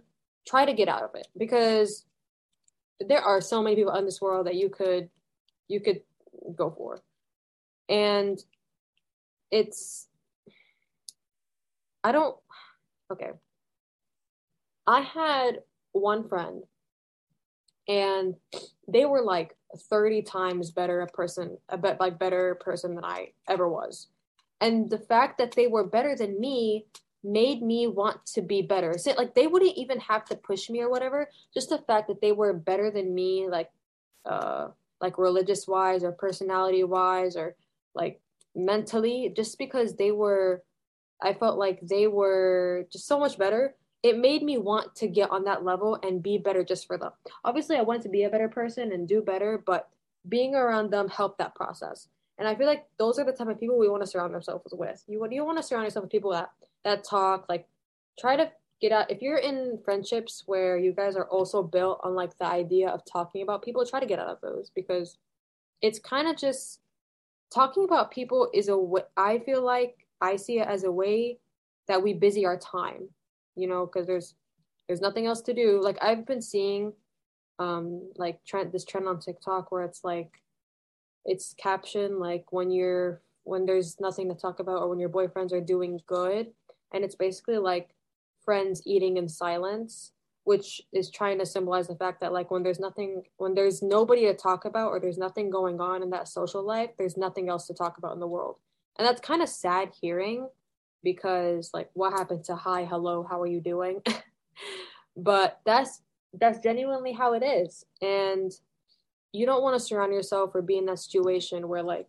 try 0.47 0.65
to 0.65 0.73
get 0.73 0.89
out 0.89 1.03
of 1.03 1.11
it 1.15 1.27
because 1.37 2.05
there 3.01 3.21
are 3.21 3.41
so 3.41 3.63
many 3.63 3.77
people 3.77 3.95
in 3.95 4.05
this 4.05 4.21
world 4.21 4.47
that 4.47 4.55
you 4.55 4.69
could 4.69 5.09
you 5.69 5.81
could 5.81 6.01
go 6.55 6.71
for. 6.71 7.03
And 7.89 8.43
it's 9.51 10.09
i 12.03 12.11
don't 12.13 12.37
okay. 13.13 13.31
I 14.87 15.01
had 15.01 15.61
one 15.93 16.29
friend 16.29 16.63
and 17.89 18.35
they 18.89 19.05
were 19.05 19.23
like 19.23 19.57
30 19.77 20.23
times 20.23 20.71
better 20.71 21.01
a 21.01 21.07
person 21.07 21.59
a 21.69 21.77
bit 21.77 21.99
like 22.01 22.19
better 22.19 22.55
person 22.57 22.95
than 22.95 23.05
i 23.05 23.33
ever 23.49 23.69
was. 23.69 24.09
And 24.61 24.89
the 24.89 24.99
fact 24.99 25.39
that 25.39 25.53
they 25.53 25.67
were 25.67 25.85
better 25.85 26.17
than 26.17 26.41
me 26.41 26.87
made 27.23 27.61
me 27.61 27.87
want 27.87 28.25
to 28.25 28.41
be 28.41 28.63
better. 28.63 28.97
So, 28.97 29.13
like 29.13 29.35
they 29.35 29.47
wouldn't 29.47 29.77
even 29.77 30.01
have 30.01 30.25
to 30.27 30.37
push 30.37 30.71
me 30.71 30.81
or 30.81 30.89
whatever. 30.89 31.29
Just 31.53 31.69
the 31.69 31.79
fact 31.79 32.09
that 32.09 32.21
they 32.21 32.33
were 32.33 32.53
better 32.53 32.91
than 32.91 33.15
me 33.15 33.49
like 33.49 33.71
uh 34.25 34.69
like 35.01 35.19
religious 35.19 35.67
wise 35.67 36.03
or 36.03 36.13
personality 36.13 36.85
wise 36.85 37.37
or 37.37 37.55
like 37.95 38.21
mentally 38.55 39.33
just 39.37 39.59
because 39.59 39.95
they 39.97 40.11
were 40.11 40.63
i 41.23 41.33
felt 41.33 41.59
like 41.59 41.79
they 41.83 42.07
were 42.07 42.87
just 42.91 43.07
so 43.07 43.19
much 43.19 43.39
better 43.39 43.75
it 44.07 44.19
made 44.19 44.43
me 44.43 44.57
want 44.57 44.95
to 44.95 45.09
get 45.09 45.31
on 45.31 45.45
that 45.45 45.65
level 45.65 45.99
and 46.03 46.23
be 46.23 46.39
better 46.39 46.65
just 46.65 46.87
for 46.87 46.97
them. 46.97 47.13
Obviously 47.45 47.77
i 47.77 47.83
wanted 47.83 48.03
to 48.03 48.09
be 48.09 48.25
a 48.25 48.31
better 48.31 48.49
person 48.49 48.93
and 48.93 49.09
do 49.09 49.21
better 49.21 49.63
but 49.67 49.89
being 50.29 50.55
around 50.55 50.91
them 50.91 51.09
helped 51.09 51.39
that 51.39 51.55
process. 51.55 52.09
And 52.39 52.47
I 52.47 52.55
feel 52.55 52.67
like 52.67 52.85
those 52.99 53.19
are 53.19 53.25
the 53.25 53.33
type 53.33 53.49
of 53.49 53.59
people 53.59 53.79
we 53.79 53.89
want 53.89 54.03
to 54.03 54.07
surround 54.07 54.35
ourselves 54.35 54.73
with. 54.73 55.03
You 55.09 55.27
you 55.31 55.45
want 55.45 55.59
to 55.59 55.63
surround 55.63 55.85
yourself 55.85 56.05
with 56.05 56.13
people 56.13 56.33
that 56.33 56.51
that 56.85 57.05
talk, 57.05 57.47
like 57.49 57.67
try 58.19 58.37
to 58.37 58.51
get 58.81 58.93
out. 58.93 59.11
If 59.11 59.23
you're 59.23 59.39
in 59.39 59.79
friendships 59.85 60.43
where 60.47 60.77
you 60.77 60.93
guys 60.93 61.17
are 61.17 61.27
also 61.27 61.63
built 61.63 62.01
on 62.05 62.15
like 62.15 62.37
the 62.39 62.47
idea 62.47 62.89
of 62.89 63.01
talking 63.11 63.43
about 63.43 63.63
people, 63.63 63.85
try 63.87 64.01
to 64.01 64.07
get 64.07 64.19
out 64.19 64.29
of 64.29 64.41
those 64.43 64.71
because 64.75 65.19
it's 65.81 65.99
kind 65.99 66.29
of 66.29 66.37
just 66.37 66.81
talking 67.53 67.85
about 67.85 68.11
people 68.11 68.51
is 68.53 68.69
a 68.69 68.77
way 68.77 69.03
I 69.17 69.39
feel 69.39 69.65
like 69.65 70.07
I 70.21 70.37
see 70.37 70.59
it 70.59 70.69
as 70.69 70.85
a 70.85 70.93
way 70.93 71.39
that 71.89 72.03
we 72.03 72.13
busy 72.13 72.45
our 72.45 72.59
time, 72.59 73.09
you 73.57 73.67
know, 73.67 73.87
because 73.87 74.07
there's 74.07 74.35
there's 74.87 75.01
nothing 75.01 75.27
else 75.27 75.41
to 75.43 75.55
do. 75.55 75.81
Like 75.83 75.99
I've 76.01 76.27
been 76.27 76.43
seeing 76.43 76.93
um 77.59 78.11
like 78.17 78.45
trend 78.45 78.73
this 78.73 78.85
trend 78.85 79.09
on 79.09 79.19
TikTok 79.19 79.73
where 79.73 79.83
it's 79.83 80.05
like 80.05 80.43
it's 81.25 81.55
captioned 81.55 82.19
like 82.19 82.45
when 82.53 82.71
you're 82.71 83.23
when 83.45 83.65
there's 83.65 83.99
nothing 84.01 84.29
to 84.29 84.35
talk 84.35 84.61
about 84.61 84.83
or 84.83 84.89
when 84.89 84.99
your 84.99 85.09
boyfriends 85.09 85.53
are 85.53 85.61
doing 85.61 86.01
good 86.07 86.49
and 86.93 87.05
it's 87.05 87.15
basically 87.15 87.59
like 87.59 87.91
friends 88.45 88.83
eating 88.87 89.17
in 89.17 89.29
silence 89.29 90.13
which 90.45 90.81
is 90.93 91.11
trying 91.11 91.39
to 91.39 91.47
symbolize 91.47 91.89
the 91.89 91.97
fact 91.97 92.21
that 92.21 92.33
like 92.33 92.51
when 92.51 92.63
there's 92.63 92.79
nothing 92.79 93.23
when 93.39 93.55
there's 93.55 93.83
nobody 93.83 94.23
to 94.27 94.35
talk 94.35 94.65
about 94.65 94.91
or 94.91 95.01
there's 95.01 95.19
nothing 95.19 95.51
going 95.51 95.81
on 95.81 96.03
in 96.03 96.11
that 96.11 96.29
social 96.29 96.63
life 96.63 96.91
there's 96.99 97.17
nothing 97.17 97.49
else 97.49 97.67
to 97.67 97.75
talk 97.75 97.99
about 97.99 98.13
in 98.13 98.21
the 98.21 98.27
world 98.27 98.57
and 98.99 99.07
that's 99.07 99.21
kind 99.21 99.43
of 99.43 99.49
sad 99.49 99.91
hearing 100.01 100.49
because 101.03 101.71
like 101.73 101.91
what 101.95 102.13
happened 102.13 102.45
to 102.45 102.57
hi 102.57 102.85
hello 102.85 103.27
how 103.29 103.41
are 103.41 103.47
you 103.47 103.61
doing? 103.61 104.03
But 105.17 105.61
that's 105.65 106.03
that's 106.39 106.59
genuinely 106.59 107.13
how 107.13 107.33
it 107.33 107.43
is. 107.43 107.85
And 108.03 108.53
you 109.33 109.47
don't 109.47 109.63
want 109.63 109.79
to 109.79 109.85
surround 109.85 110.13
yourself 110.13 110.55
or 110.55 110.63
be 110.63 110.77
in 110.77 110.87
that 110.87 110.99
situation 110.99 111.69
where 111.69 111.83
like 111.83 112.09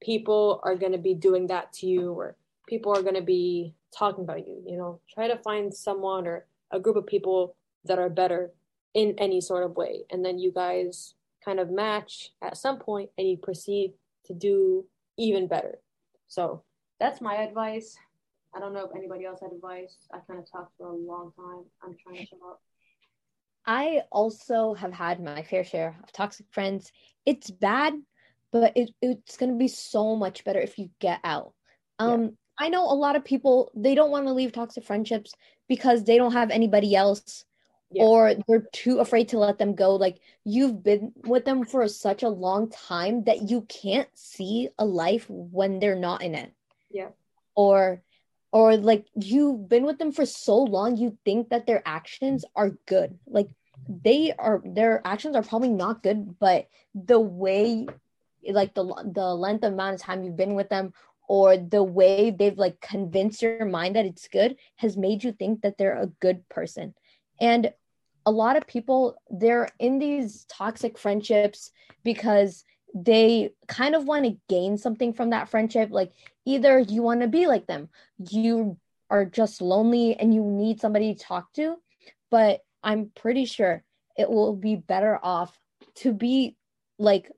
people 0.00 0.60
are 0.62 0.76
going 0.76 0.92
to 0.92 0.98
be 0.98 1.14
doing 1.14 1.48
that 1.48 1.72
to 1.72 1.86
you 1.86 2.12
or 2.12 2.36
people 2.68 2.96
are 2.96 3.02
going 3.02 3.16
to 3.16 3.22
be 3.22 3.74
talking 3.96 4.24
about 4.24 4.46
you 4.46 4.62
you 4.64 4.76
know? 4.76 5.00
Try 5.12 5.26
to 5.28 5.38
find 5.38 5.74
someone 5.74 6.26
or 6.26 6.46
a 6.70 6.78
group 6.78 6.96
of 6.96 7.06
people 7.06 7.56
that 7.84 7.98
are 7.98 8.10
better 8.10 8.52
in 8.94 9.14
any 9.18 9.40
sort 9.40 9.64
of 9.64 9.76
way. 9.76 10.04
And 10.10 10.24
then 10.24 10.38
you 10.38 10.52
guys 10.52 11.14
kind 11.44 11.58
of 11.58 11.70
match 11.70 12.30
at 12.42 12.56
some 12.56 12.78
point 12.78 13.10
and 13.18 13.28
you 13.28 13.36
proceed 13.36 13.94
to 14.26 14.34
do 14.34 14.84
even 15.16 15.48
better. 15.48 15.78
So 16.28 16.62
that's 17.00 17.20
my 17.20 17.36
advice 17.36 17.96
i 18.54 18.60
don't 18.60 18.72
know 18.72 18.84
if 18.84 18.96
anybody 18.96 19.24
else 19.24 19.40
had 19.40 19.52
advice 19.52 19.96
i 20.12 20.18
kind 20.26 20.38
of 20.38 20.50
talked 20.50 20.72
for 20.76 20.88
a 20.88 20.94
long 20.94 21.32
time 21.36 21.64
i'm 21.82 21.96
trying 22.02 22.16
to 22.16 22.26
shut 22.26 22.38
up 22.48 22.60
I 23.68 24.00
also 24.10 24.72
have 24.72 24.94
had 24.94 25.22
my 25.22 25.42
fair 25.42 25.62
share 25.62 25.94
of 26.02 26.10
toxic 26.10 26.46
friends. 26.50 26.90
It's 27.26 27.50
bad, 27.50 27.92
but 28.50 28.72
it, 28.74 28.92
it's 29.02 29.36
going 29.36 29.52
to 29.52 29.58
be 29.58 29.68
so 29.68 30.16
much 30.16 30.42
better 30.42 30.58
if 30.58 30.78
you 30.78 30.88
get 31.00 31.20
out. 31.22 31.52
Um, 31.98 32.22
yeah. 32.22 32.28
I 32.60 32.68
know 32.70 32.84
a 32.84 32.94
lot 32.94 33.14
of 33.14 33.26
people, 33.26 33.70
they 33.76 33.94
don't 33.94 34.10
want 34.10 34.26
to 34.26 34.32
leave 34.32 34.52
toxic 34.52 34.84
friendships 34.84 35.34
because 35.68 36.04
they 36.04 36.16
don't 36.16 36.32
have 36.32 36.50
anybody 36.50 36.96
else 36.96 37.44
yeah. 37.90 38.04
or 38.04 38.34
they're 38.48 38.66
too 38.72 39.00
afraid 39.00 39.28
to 39.28 39.38
let 39.38 39.58
them 39.58 39.74
go. 39.74 39.96
Like 39.96 40.18
you've 40.44 40.82
been 40.82 41.12
with 41.26 41.44
them 41.44 41.66
for 41.66 41.86
such 41.88 42.22
a 42.22 42.28
long 42.30 42.70
time 42.70 43.24
that 43.24 43.50
you 43.50 43.66
can't 43.68 44.08
see 44.14 44.70
a 44.78 44.84
life 44.86 45.26
when 45.28 45.78
they're 45.78 45.94
not 45.94 46.22
in 46.22 46.34
it. 46.34 46.52
Yeah. 46.90 47.08
Or 47.54 48.02
or 48.52 48.76
like 48.76 49.06
you've 49.14 49.68
been 49.68 49.84
with 49.84 49.98
them 49.98 50.12
for 50.12 50.26
so 50.26 50.56
long 50.58 50.96
you 50.96 51.16
think 51.24 51.50
that 51.50 51.66
their 51.66 51.82
actions 51.86 52.44
are 52.56 52.70
good. 52.86 53.18
Like 53.26 53.48
they 53.88 54.32
are 54.38 54.62
their 54.64 55.00
actions 55.04 55.36
are 55.36 55.42
probably 55.42 55.70
not 55.70 56.02
good 56.02 56.38
but 56.38 56.66
the 56.94 57.20
way 57.20 57.86
like 58.50 58.74
the 58.74 58.84
the 59.14 59.34
length 59.34 59.64
amount 59.64 59.94
of 59.94 60.00
time 60.00 60.22
you've 60.22 60.36
been 60.36 60.54
with 60.54 60.68
them 60.68 60.92
or 61.28 61.56
the 61.56 61.82
way 61.82 62.30
they've 62.30 62.58
like 62.58 62.80
convinced 62.80 63.42
your 63.42 63.66
mind 63.66 63.96
that 63.96 64.06
it's 64.06 64.28
good 64.28 64.56
has 64.76 64.96
made 64.96 65.22
you 65.22 65.32
think 65.32 65.60
that 65.60 65.76
they're 65.76 66.00
a 66.00 66.06
good 66.06 66.48
person. 66.48 66.94
And 67.40 67.72
a 68.26 68.30
lot 68.30 68.56
of 68.56 68.66
people 68.66 69.16
they're 69.30 69.68
in 69.78 69.98
these 69.98 70.44
toxic 70.48 70.98
friendships 70.98 71.70
because 72.02 72.64
they 72.94 73.50
kind 73.66 73.94
of 73.94 74.04
want 74.04 74.24
to 74.24 74.38
gain 74.48 74.78
something 74.78 75.12
from 75.12 75.30
that 75.30 75.48
friendship. 75.48 75.90
Like 75.90 76.12
either 76.48 76.78
you 76.78 77.02
want 77.02 77.20
to 77.20 77.28
be 77.28 77.46
like 77.46 77.66
them 77.66 77.88
you 78.30 78.76
are 79.10 79.24
just 79.24 79.60
lonely 79.60 80.14
and 80.16 80.34
you 80.34 80.42
need 80.42 80.80
somebody 80.80 81.14
to 81.14 81.24
talk 81.24 81.52
to 81.52 81.76
but 82.30 82.60
I'm 82.82 83.10
pretty 83.14 83.44
sure 83.44 83.82
it 84.16 84.28
will 84.30 84.54
be 84.54 84.76
better 84.76 85.18
off 85.22 85.58
to 85.96 86.12
be 86.12 86.56
like 86.98 87.30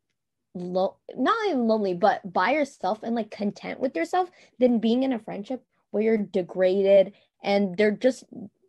lo- 0.54 0.96
not 1.14 1.36
even 1.46 1.66
lonely, 1.66 1.94
but 1.94 2.32
by 2.32 2.52
yourself 2.52 3.02
and 3.02 3.14
like 3.14 3.30
content 3.30 3.80
with 3.80 3.96
yourself 3.96 4.30
than 4.58 4.78
being 4.78 5.02
in 5.02 5.12
a 5.12 5.18
friendship 5.18 5.64
where 5.90 6.02
you're 6.02 6.16
degraded 6.18 7.12
and 7.42 7.76
they're 7.76 7.90
just 7.90 8.24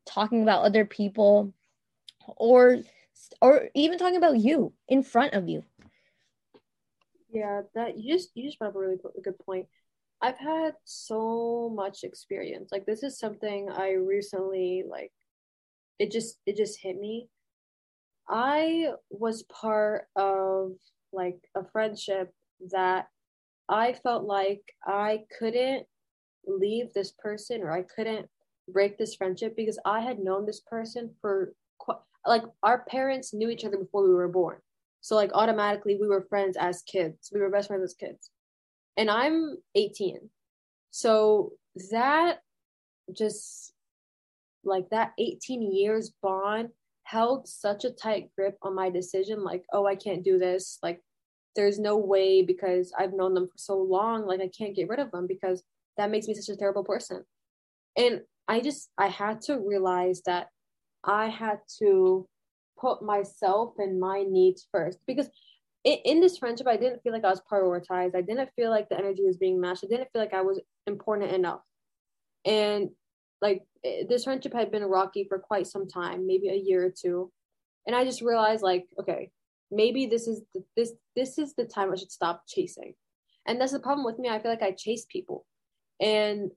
talking 0.05 0.43
about 0.43 0.63
other 0.63 0.85
people 0.85 1.53
or 2.37 2.79
or 3.41 3.69
even 3.75 3.97
talking 3.97 4.17
about 4.17 4.39
you 4.39 4.73
in 4.87 5.03
front 5.03 5.33
of 5.33 5.47
you. 5.47 5.63
Yeah, 7.29 7.61
that 7.75 7.97
you 7.97 8.15
just 8.15 8.31
you 8.35 8.45
just 8.45 8.59
brought 8.59 8.69
up 8.69 8.75
a 8.75 8.79
really 8.79 8.97
good 9.23 9.39
point. 9.39 9.67
I've 10.21 10.37
had 10.37 10.73
so 10.85 11.71
much 11.73 12.03
experience. 12.03 12.69
Like 12.71 12.85
this 12.85 13.03
is 13.03 13.17
something 13.17 13.69
I 13.69 13.93
recently 13.93 14.83
like 14.87 15.11
it 15.99 16.11
just 16.11 16.39
it 16.45 16.55
just 16.55 16.79
hit 16.79 16.99
me. 16.99 17.29
I 18.29 18.93
was 19.09 19.43
part 19.43 20.07
of 20.15 20.73
like 21.11 21.39
a 21.55 21.63
friendship 21.71 22.33
that 22.71 23.07
I 23.67 23.93
felt 23.93 24.23
like 24.23 24.61
I 24.85 25.23
couldn't 25.37 25.85
leave 26.45 26.93
this 26.93 27.11
person 27.11 27.61
or 27.61 27.71
I 27.71 27.83
couldn't 27.83 28.27
break 28.67 28.97
this 28.97 29.15
friendship 29.15 29.55
because 29.55 29.79
I 29.85 30.01
had 30.01 30.19
known 30.19 30.45
this 30.45 30.61
person 30.61 31.11
for 31.19 31.53
like 32.25 32.43
our 32.61 32.85
parents 32.85 33.33
knew 33.33 33.49
each 33.49 33.65
other 33.65 33.77
before 33.77 34.07
we 34.07 34.13
were 34.13 34.27
born. 34.27 34.57
So 35.01 35.15
like 35.15 35.31
automatically 35.33 35.97
we 35.99 36.07
were 36.07 36.27
friends 36.29 36.57
as 36.59 36.83
kids. 36.83 37.31
We 37.33 37.39
were 37.39 37.49
best 37.49 37.69
friends 37.69 37.83
as 37.83 37.95
kids. 37.95 38.29
And 38.97 39.09
I'm 39.09 39.57
18. 39.75 40.29
So 40.91 41.53
that 41.91 42.39
just 43.13 43.73
like 44.63 44.89
that 44.89 45.13
18 45.17 45.73
years 45.73 46.11
bond 46.21 46.69
held 47.03 47.47
such 47.47 47.83
a 47.83 47.91
tight 47.91 48.29
grip 48.37 48.57
on 48.61 48.75
my 48.75 48.89
decision 48.89 49.43
like 49.43 49.63
oh 49.73 49.85
i 49.85 49.95
can't 49.95 50.23
do 50.23 50.37
this 50.37 50.77
like 50.83 51.01
there's 51.55 51.79
no 51.79 51.97
way 51.97 52.41
because 52.41 52.93
i've 52.97 53.13
known 53.13 53.33
them 53.33 53.47
for 53.47 53.57
so 53.57 53.77
long 53.77 54.25
like 54.25 54.39
i 54.39 54.49
can't 54.55 54.75
get 54.75 54.87
rid 54.87 54.99
of 54.99 55.11
them 55.11 55.27
because 55.27 55.63
that 55.97 56.11
makes 56.11 56.27
me 56.27 56.33
such 56.33 56.53
a 56.53 56.57
terrible 56.57 56.83
person 56.83 57.23
and 57.97 58.21
i 58.47 58.59
just 58.59 58.89
i 58.97 59.07
had 59.07 59.41
to 59.41 59.57
realize 59.59 60.21
that 60.25 60.47
i 61.03 61.27
had 61.27 61.59
to 61.79 62.27
put 62.79 63.03
myself 63.03 63.73
and 63.77 63.99
my 63.99 64.23
needs 64.23 64.67
first 64.71 64.99
because 65.05 65.27
in, 65.83 65.97
in 66.05 66.19
this 66.21 66.37
friendship 66.37 66.67
i 66.67 66.77
didn't 66.77 67.01
feel 67.03 67.13
like 67.13 67.25
i 67.25 67.29
was 67.29 67.41
prioritized 67.51 68.15
i 68.15 68.21
didn't 68.21 68.49
feel 68.55 68.69
like 68.69 68.89
the 68.89 68.97
energy 68.97 69.23
was 69.25 69.37
being 69.37 69.59
matched 69.59 69.83
i 69.83 69.87
didn't 69.87 70.09
feel 70.11 70.21
like 70.21 70.33
i 70.33 70.41
was 70.41 70.59
important 70.87 71.31
enough 71.31 71.61
and 72.45 72.89
like 73.41 73.63
this 74.07 74.23
friendship 74.23 74.53
had 74.53 74.71
been 74.71 74.83
rocky 74.83 75.25
for 75.27 75.39
quite 75.39 75.67
some 75.67 75.87
time, 75.87 76.27
maybe 76.27 76.49
a 76.49 76.55
year 76.55 76.85
or 76.85 76.91
two. 76.91 77.31
And 77.87 77.95
I 77.95 78.05
just 78.05 78.21
realized 78.21 78.61
like, 78.61 78.85
okay, 78.99 79.31
maybe 79.71 80.05
this 80.05 80.27
is 80.27 80.41
the, 80.53 80.63
this 80.77 80.93
this 81.15 81.37
is 81.37 81.55
the 81.55 81.65
time 81.65 81.91
I 81.91 81.95
should 81.95 82.11
stop 82.11 82.43
chasing. 82.47 82.93
And 83.47 83.59
that's 83.59 83.71
the 83.71 83.79
problem 83.79 84.05
with 84.05 84.19
me. 84.19 84.29
I 84.29 84.39
feel 84.39 84.51
like 84.51 84.61
I 84.61 84.71
chase 84.71 85.05
people. 85.09 85.45
And 85.99 86.51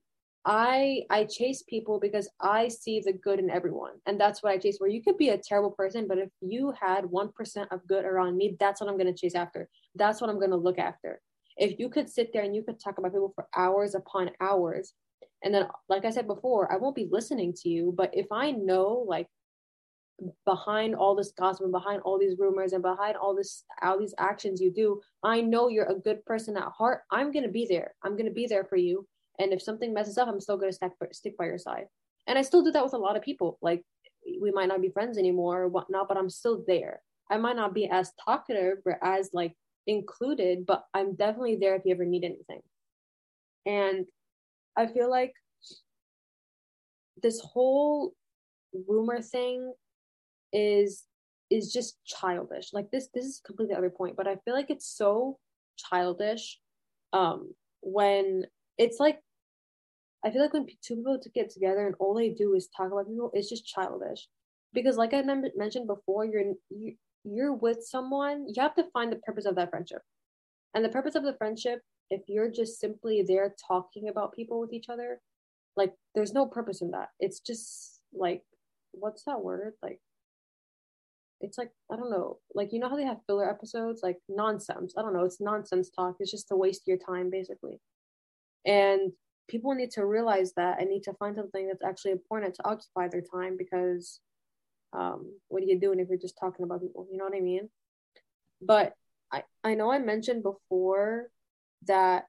I 0.47 1.05
I 1.11 1.25
chase 1.25 1.63
people 1.63 1.99
because 1.99 2.29
I 2.41 2.69
see 2.69 3.01
the 3.01 3.13
good 3.13 3.39
in 3.39 3.51
everyone. 3.51 3.95
And 4.07 4.21
that's 4.21 4.43
what 4.43 4.53
I 4.53 4.59
chase. 4.59 4.77
Where 4.79 4.91
you 4.91 5.03
could 5.03 5.17
be 5.17 5.31
a 5.31 5.39
terrible 5.39 5.71
person, 5.71 6.07
but 6.07 6.19
if 6.19 6.29
you 6.41 6.73
had 6.79 7.05
1% 7.05 7.67
of 7.71 7.87
good 7.87 8.05
around 8.05 8.37
me, 8.37 8.57
that's 8.61 8.81
what 8.81 8.91
I'm 8.91 8.99
going 8.99 9.13
to 9.13 9.19
chase 9.19 9.35
after. 9.35 9.69
That's 9.95 10.21
what 10.21 10.31
I'm 10.31 10.39
going 10.39 10.51
to 10.51 10.57
look 10.57 10.79
after. 10.79 11.21
If 11.57 11.79
you 11.79 11.89
could 11.89 12.11
sit 12.11 12.33
there 12.33 12.43
and 12.43 12.55
you 12.55 12.63
could 12.63 12.81
talk 12.81 12.99
about 12.99 13.13
people 13.13 13.33
for 13.35 13.47
hours 13.55 13.95
upon 13.95 14.31
hours 14.41 14.95
and 15.45 15.55
then 15.55 15.67
like 15.89 16.05
i 16.05 16.11
said 16.11 16.27
before 16.27 16.73
i 16.73 16.77
won't 16.77 16.97
be 16.97 17.09
listening 17.11 17.53
to 17.53 17.69
you 17.69 17.93
but 17.97 18.11
if 18.13 18.27
i 18.33 18.51
know 18.51 19.05
like 19.07 19.29
behind 20.47 20.95
all 20.95 21.15
this 21.15 21.33
gossip 21.37 21.65
and 21.65 21.73
behind 21.73 22.01
all 22.03 22.19
these 22.19 22.39
rumors 22.39 22.73
and 22.73 22.83
behind 22.83 23.17
all 23.17 23.35
this 23.35 23.65
all 23.83 23.99
these 23.99 24.15
actions 24.19 24.61
you 24.61 24.73
do 24.73 25.01
i 25.23 25.41
know 25.41 25.69
you're 25.69 25.91
a 25.91 25.99
good 25.99 26.25
person 26.25 26.57
at 26.57 26.65
heart 26.65 27.03
i'm 27.11 27.31
going 27.31 27.45
to 27.45 27.51
be 27.51 27.67
there 27.69 27.95
i'm 28.03 28.13
going 28.13 28.27
to 28.27 28.33
be 28.33 28.47
there 28.47 28.65
for 28.65 28.77
you 28.77 29.07
and 29.39 29.53
if 29.53 29.63
something 29.63 29.93
messes 29.93 30.19
up 30.19 30.29
i'm 30.29 30.41
still 30.41 30.57
going 30.57 30.73
to 30.73 30.91
stick, 31.13 31.37
by 31.37 31.47
your 31.47 31.59
side. 31.59 31.87
And 32.27 32.39
i 32.39 32.43
still 32.43 32.63
do 32.63 32.73
that 32.73 32.85
with 32.85 32.95
a 32.95 32.99
lot 32.99 33.17
of 33.17 33.23
people. 33.23 33.59
Like 33.63 33.83
we 34.41 34.51
might 34.51 34.69
not 34.69 34.81
be 34.81 34.89
friends 34.89 35.19
anymore 35.19 35.63
or 35.63 35.69
whatnot 35.69 36.09
but 36.09 36.17
i'm 36.17 36.31
still 36.31 36.65
there. 36.67 37.01
I 37.31 37.37
might 37.39 37.57
not 37.57 37.75
be 37.75 37.89
as 37.89 38.13
talkative 38.25 38.79
or 38.85 38.99
as 39.03 39.31
like 39.33 39.55
included 39.87 40.65
but 40.67 40.85
i'm 40.95 41.15
definitely 41.15 41.57
there 41.57 41.75
if 41.77 41.83
you 41.85 41.95
ever 41.95 42.05
need 42.05 42.25
anything. 42.25 42.61
And 43.67 44.07
I 44.77 44.87
feel 44.87 45.09
like 45.11 45.33
this 47.23 47.41
whole 47.41 48.13
rumor 48.89 49.21
thing 49.23 49.73
is 50.53 51.05
is 51.51 51.73
just 51.73 51.99
childish. 52.05 52.73
Like 52.73 52.91
this 52.91 53.09
this 53.15 53.25
is 53.25 53.41
completely 53.45 53.75
other 53.75 53.91
point, 53.91 54.17
but 54.17 54.27
I 54.27 54.37
feel 54.45 54.55
like 54.55 54.71
it's 54.71 54.87
so 54.89 55.39
childish 55.77 56.61
um 57.13 57.53
when 57.83 58.45
it's 58.79 58.99
like 59.01 59.21
I 60.25 60.31
feel 60.31 60.43
like 60.43 60.55
when 60.55 60.67
two 60.83 60.97
people 60.97 61.19
get 61.35 61.51
together 61.51 61.87
and 61.87 61.95
all 62.01 62.15
they 62.15 62.31
do 62.31 62.55
is 62.55 62.69
talk 62.75 62.91
about 62.91 63.07
people, 63.07 63.31
it's 63.35 63.49
just 63.49 63.67
childish. 63.67 64.27
Because 64.73 64.97
like 64.97 65.13
I 65.13 65.23
mentioned 65.23 65.87
before, 65.87 66.25
you're 66.25 66.55
you, 66.71 66.95
you're 67.25 67.55
with 67.55 67.85
someone, 67.85 68.47
you 68.49 68.61
have 68.63 68.75
to 68.77 68.91
find 68.93 69.13
the 69.13 69.17
purpose 69.17 69.45
of 69.45 69.55
that 69.57 69.71
friendship. 69.71 70.03
And 70.75 70.85
the 70.85 70.89
purpose 70.89 71.15
of 71.15 71.25
the 71.25 71.37
friendship 71.37 71.81
if 72.11 72.23
you're 72.29 72.51
just 72.51 72.81
simply 72.81 73.25
there 73.27 73.55
talking 73.67 74.09
about 74.09 74.35
people 74.35 74.61
with 74.61 74.73
each 74.73 74.89
other, 74.89 75.21
like 75.77 75.93
there's 76.15 76.33
no 76.33 76.47
purpose 76.47 76.83
in 76.83 76.91
that. 76.93 77.09
It's 77.21 77.41
just 77.41 78.01
like 78.13 78.43
what's 78.93 79.25
that 79.25 79.43
word 79.43 79.73
like 79.83 79.99
it's 81.41 81.59
like 81.59 81.71
I 81.93 81.97
don't 81.97 82.11
know, 82.11 82.39
like 82.55 82.73
you 82.73 82.79
know 82.79 82.89
how 82.89 82.97
they 82.97 83.05
have 83.05 83.19
filler 83.27 83.49
episodes, 83.49 84.01
like 84.03 84.19
nonsense. 84.29 84.95
I 84.97 85.03
don't 85.03 85.13
know, 85.13 85.25
it's 85.25 85.41
nonsense 85.41 85.91
talk. 85.91 86.17
It's 86.21 86.31
just 86.31 86.49
to 86.49 86.57
waste 86.57 86.83
your 86.87 86.99
time 86.99 87.31
basically. 87.31 87.81
And 88.67 89.13
people 89.49 89.75
need 89.75 89.91
to 89.93 90.07
realize 90.07 90.53
that 90.55 90.81
and 90.81 90.89
need 90.89 91.03
to 91.05 91.13
find 91.15 91.37
something 91.37 91.69
that's 91.69 91.85
actually 91.85 92.13
important 92.13 92.55
to 92.55 92.67
occupy 92.67 93.09
their 93.09 93.23
time 93.23 93.57
because 93.59 94.21
um, 94.93 95.33
what 95.49 95.63
are 95.63 95.67
you 95.67 95.79
doing 95.79 96.01
if 96.01 96.09
you're 96.09 96.19
just 96.19 96.39
talking 96.39 96.65
about 96.65 96.81
people? 96.81 97.07
You 97.11 97.19
know 97.19 97.25
what 97.25 97.37
I 97.37 97.41
mean? 97.41 97.69
But 98.63 98.95
I 99.33 99.43
I 99.63 99.75
know 99.75 99.91
I 99.91 99.99
mentioned 99.99 100.43
before 100.43 101.29
that 101.87 102.27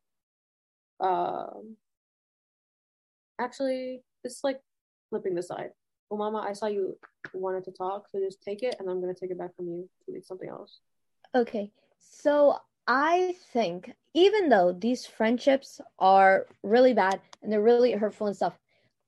um 0.99 1.75
actually 3.39 4.01
it's 4.23 4.43
like 4.43 4.59
flipping 5.09 5.35
the 5.35 5.43
side. 5.43 5.69
Well, 6.09 6.17
Mama, 6.17 6.45
I 6.47 6.53
saw 6.53 6.67
you 6.67 6.97
wanted 7.33 7.63
to 7.65 7.71
talk, 7.71 8.07
so 8.11 8.19
just 8.19 8.41
take 8.41 8.63
it, 8.63 8.75
and 8.79 8.89
I'm 8.89 9.01
gonna 9.01 9.13
take 9.13 9.31
it 9.31 9.37
back 9.37 9.55
from 9.55 9.67
you 9.67 9.89
to 10.05 10.11
read 10.11 10.25
something 10.25 10.49
else. 10.49 10.79
Okay, 11.33 11.71
so 11.99 12.57
I 12.87 13.35
think 13.51 13.91
even 14.13 14.49
though 14.49 14.71
these 14.71 15.05
friendships 15.05 15.81
are 15.99 16.45
really 16.63 16.93
bad 16.93 17.19
and 17.41 17.51
they're 17.51 17.61
really 17.61 17.91
hurtful 17.93 18.27
and 18.27 18.35
stuff, 18.35 18.57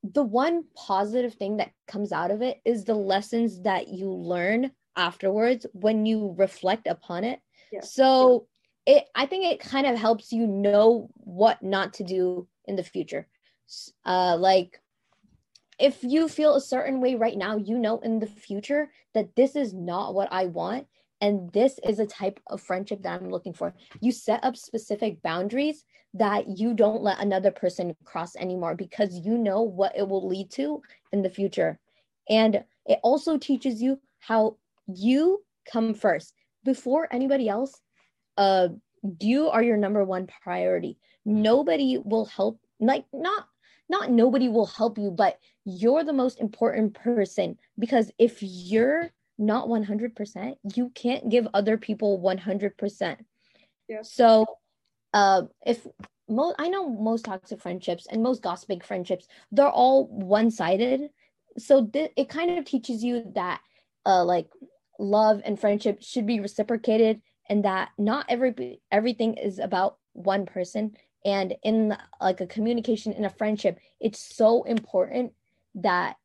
the 0.03 0.23
one 0.23 0.63
positive 0.75 1.33
thing 1.33 1.57
that 1.57 1.71
comes 1.87 2.11
out 2.11 2.31
of 2.31 2.41
it 2.41 2.59
is 2.65 2.83
the 2.83 2.95
lessons 2.95 3.61
that 3.61 3.87
you 3.87 4.11
learn 4.11 4.71
afterwards 4.95 5.65
when 5.73 6.05
you 6.05 6.33
reflect 6.37 6.87
upon 6.87 7.23
it. 7.23 7.39
Yeah. 7.71 7.81
So 7.81 8.47
it 8.85 9.05
I 9.15 9.25
think 9.25 9.45
it 9.45 9.59
kind 9.59 9.85
of 9.85 9.97
helps 9.97 10.31
you 10.31 10.47
know 10.47 11.09
what 11.15 11.61
not 11.61 11.93
to 11.95 12.03
do 12.03 12.47
in 12.65 12.75
the 12.75 12.83
future. 12.83 13.27
Uh 14.05 14.37
like 14.37 14.79
if 15.79 16.03
you 16.03 16.27
feel 16.27 16.55
a 16.55 16.61
certain 16.61 17.01
way 17.01 17.15
right 17.15 17.37
now, 17.37 17.57
you 17.57 17.77
know 17.77 17.99
in 17.99 18.19
the 18.19 18.27
future 18.27 18.89
that 19.13 19.35
this 19.35 19.55
is 19.55 19.73
not 19.73 20.15
what 20.15 20.29
I 20.31 20.45
want 20.45 20.87
and 21.21 21.51
this 21.51 21.80
is 21.88 21.99
a 21.99 22.06
type 22.06 22.39
of 22.47 22.62
friendship 22.62 23.01
that 23.03 23.21
I'm 23.21 23.30
looking 23.30 23.53
for. 23.53 23.73
You 24.01 24.12
set 24.12 24.43
up 24.43 24.56
specific 24.56 25.21
boundaries 25.21 25.84
that 26.13 26.58
you 26.58 26.73
don't 26.73 27.01
let 27.01 27.19
another 27.19 27.51
person 27.51 27.95
cross 28.03 28.36
anymore 28.36 28.75
because 28.75 29.19
you 29.25 29.38
know 29.38 29.62
what 29.62 29.97
it 29.97 30.08
will 30.08 30.27
lead 30.27 30.51
to 30.51 30.82
in 31.12 31.21
the 31.21 31.30
future. 31.30 31.80
And 32.30 32.63
it 32.86 32.99
also 33.03 33.38
teaches 33.38 33.82
you 33.82 33.99
how 34.19 34.58
you 34.88 35.43
come 35.71 35.93
first 35.93 36.34
before 36.63 37.08
anybody 37.12 37.49
else. 37.49 37.82
Uh, 38.38 38.69
you 39.19 39.49
are 39.49 39.63
your 39.63 39.77
number 39.77 40.03
one 40.03 40.27
priority. 40.43 40.97
Nobody 41.25 41.97
will 42.03 42.25
help, 42.25 42.60
like, 42.80 43.06
not 43.13 43.47
not 43.89 44.12
nobody 44.12 44.49
will 44.49 44.65
help 44.65 44.97
you, 44.97 45.12
but 45.12 45.39
you're 45.63 46.03
the 46.03 46.13
most 46.13 46.41
important 46.41 46.93
person 46.93 47.58
because 47.80 48.12
if 48.19 48.39
you're 48.41 49.12
not 49.38 49.67
100%, 49.67 50.56
you 50.76 50.89
can't 50.95 51.30
give 51.30 51.47
other 51.54 51.78
people 51.78 52.19
100%. 52.19 53.17
Yeah. 53.88 54.02
So, 54.02 54.45
uh, 55.13 55.43
if 55.65 55.86
most, 56.28 56.56
I 56.60 56.69
know 56.69 56.89
most 56.89 57.26
toxic 57.26 57.62
friendships 57.62 58.08
and 58.10 58.21
most 58.21 58.41
gossiping 58.41 58.82
friendships, 58.82 59.28
they're 59.52 59.69
all 59.69 60.08
one 60.08 60.52
sided. 60.52 61.10
So, 61.58 61.86
th- 61.86 62.12
it 62.15 62.30
kind 62.30 62.58
of 62.58 62.65
teaches 62.65 63.04
you 63.04 63.23
that, 63.36 63.62
uh, 64.06 64.23
like, 64.26 64.47
love 65.00 65.41
and 65.45 65.60
friendship 65.60 66.02
should 66.02 66.26
be 66.26 66.39
reciprocated 66.39 67.21
and 67.50 67.63
that 67.65 67.89
not 67.97 68.26
every 68.30 68.82
everything 68.91 69.36
is 69.36 69.60
about 69.60 69.97
one 70.13 70.45
person 70.45 70.95
and 71.26 71.56
in 71.63 71.95
like 72.21 72.41
a 72.41 72.47
communication 72.47 73.13
in 73.13 73.26
a 73.26 73.30
friendship 73.30 73.78
it's 74.00 74.36
so 74.36 74.63
important 74.63 75.34
that 75.76 76.15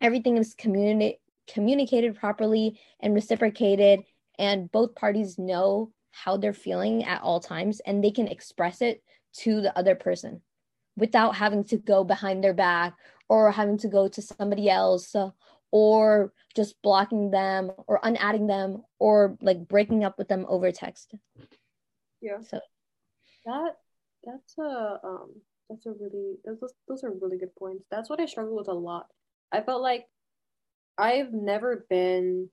everything 0.00 0.36
is 0.36 0.54
communicated 0.54 1.18
communicated 1.46 2.16
properly 2.16 2.78
and 3.00 3.14
reciprocated 3.14 4.00
and 4.38 4.70
both 4.70 4.94
parties 4.94 5.38
know 5.38 5.92
how 6.10 6.36
they're 6.36 6.52
feeling 6.52 7.04
at 7.04 7.22
all 7.22 7.40
times 7.40 7.80
and 7.80 8.02
they 8.02 8.10
can 8.10 8.28
express 8.28 8.80
it 8.80 9.02
to 9.32 9.60
the 9.60 9.76
other 9.78 9.94
person 9.94 10.40
without 10.96 11.36
having 11.36 11.62
to 11.62 11.76
go 11.76 12.04
behind 12.04 12.42
their 12.42 12.54
back 12.54 12.94
or 13.28 13.50
having 13.50 13.76
to 13.78 13.88
go 13.88 14.08
to 14.08 14.22
somebody 14.22 14.70
else 14.70 15.14
or 15.70 16.32
just 16.54 16.80
blocking 16.82 17.30
them 17.30 17.70
or 17.86 18.00
unadding 18.02 18.46
them 18.46 18.82
or 18.98 19.36
like 19.42 19.68
breaking 19.68 20.04
up 20.04 20.16
with 20.16 20.28
them 20.28 20.46
over 20.48 20.72
text. 20.72 21.14
Yeah. 22.22 22.38
So 22.48 22.60
that 23.44 23.76
that's 24.24 24.58
a 24.58 24.98
um 25.04 25.34
that's 25.68 25.86
a 25.86 25.90
really 25.90 26.36
those 26.44 26.72
those 26.88 27.04
are 27.04 27.12
really 27.12 27.38
good 27.38 27.54
points. 27.56 27.84
That's 27.90 28.08
what 28.08 28.20
i 28.20 28.26
struggle 28.26 28.56
with 28.56 28.68
a 28.68 28.74
lot. 28.74 29.06
I 29.52 29.60
felt 29.60 29.82
like 29.82 30.06
I've 30.98 31.32
never 31.32 31.86
been 31.88 32.50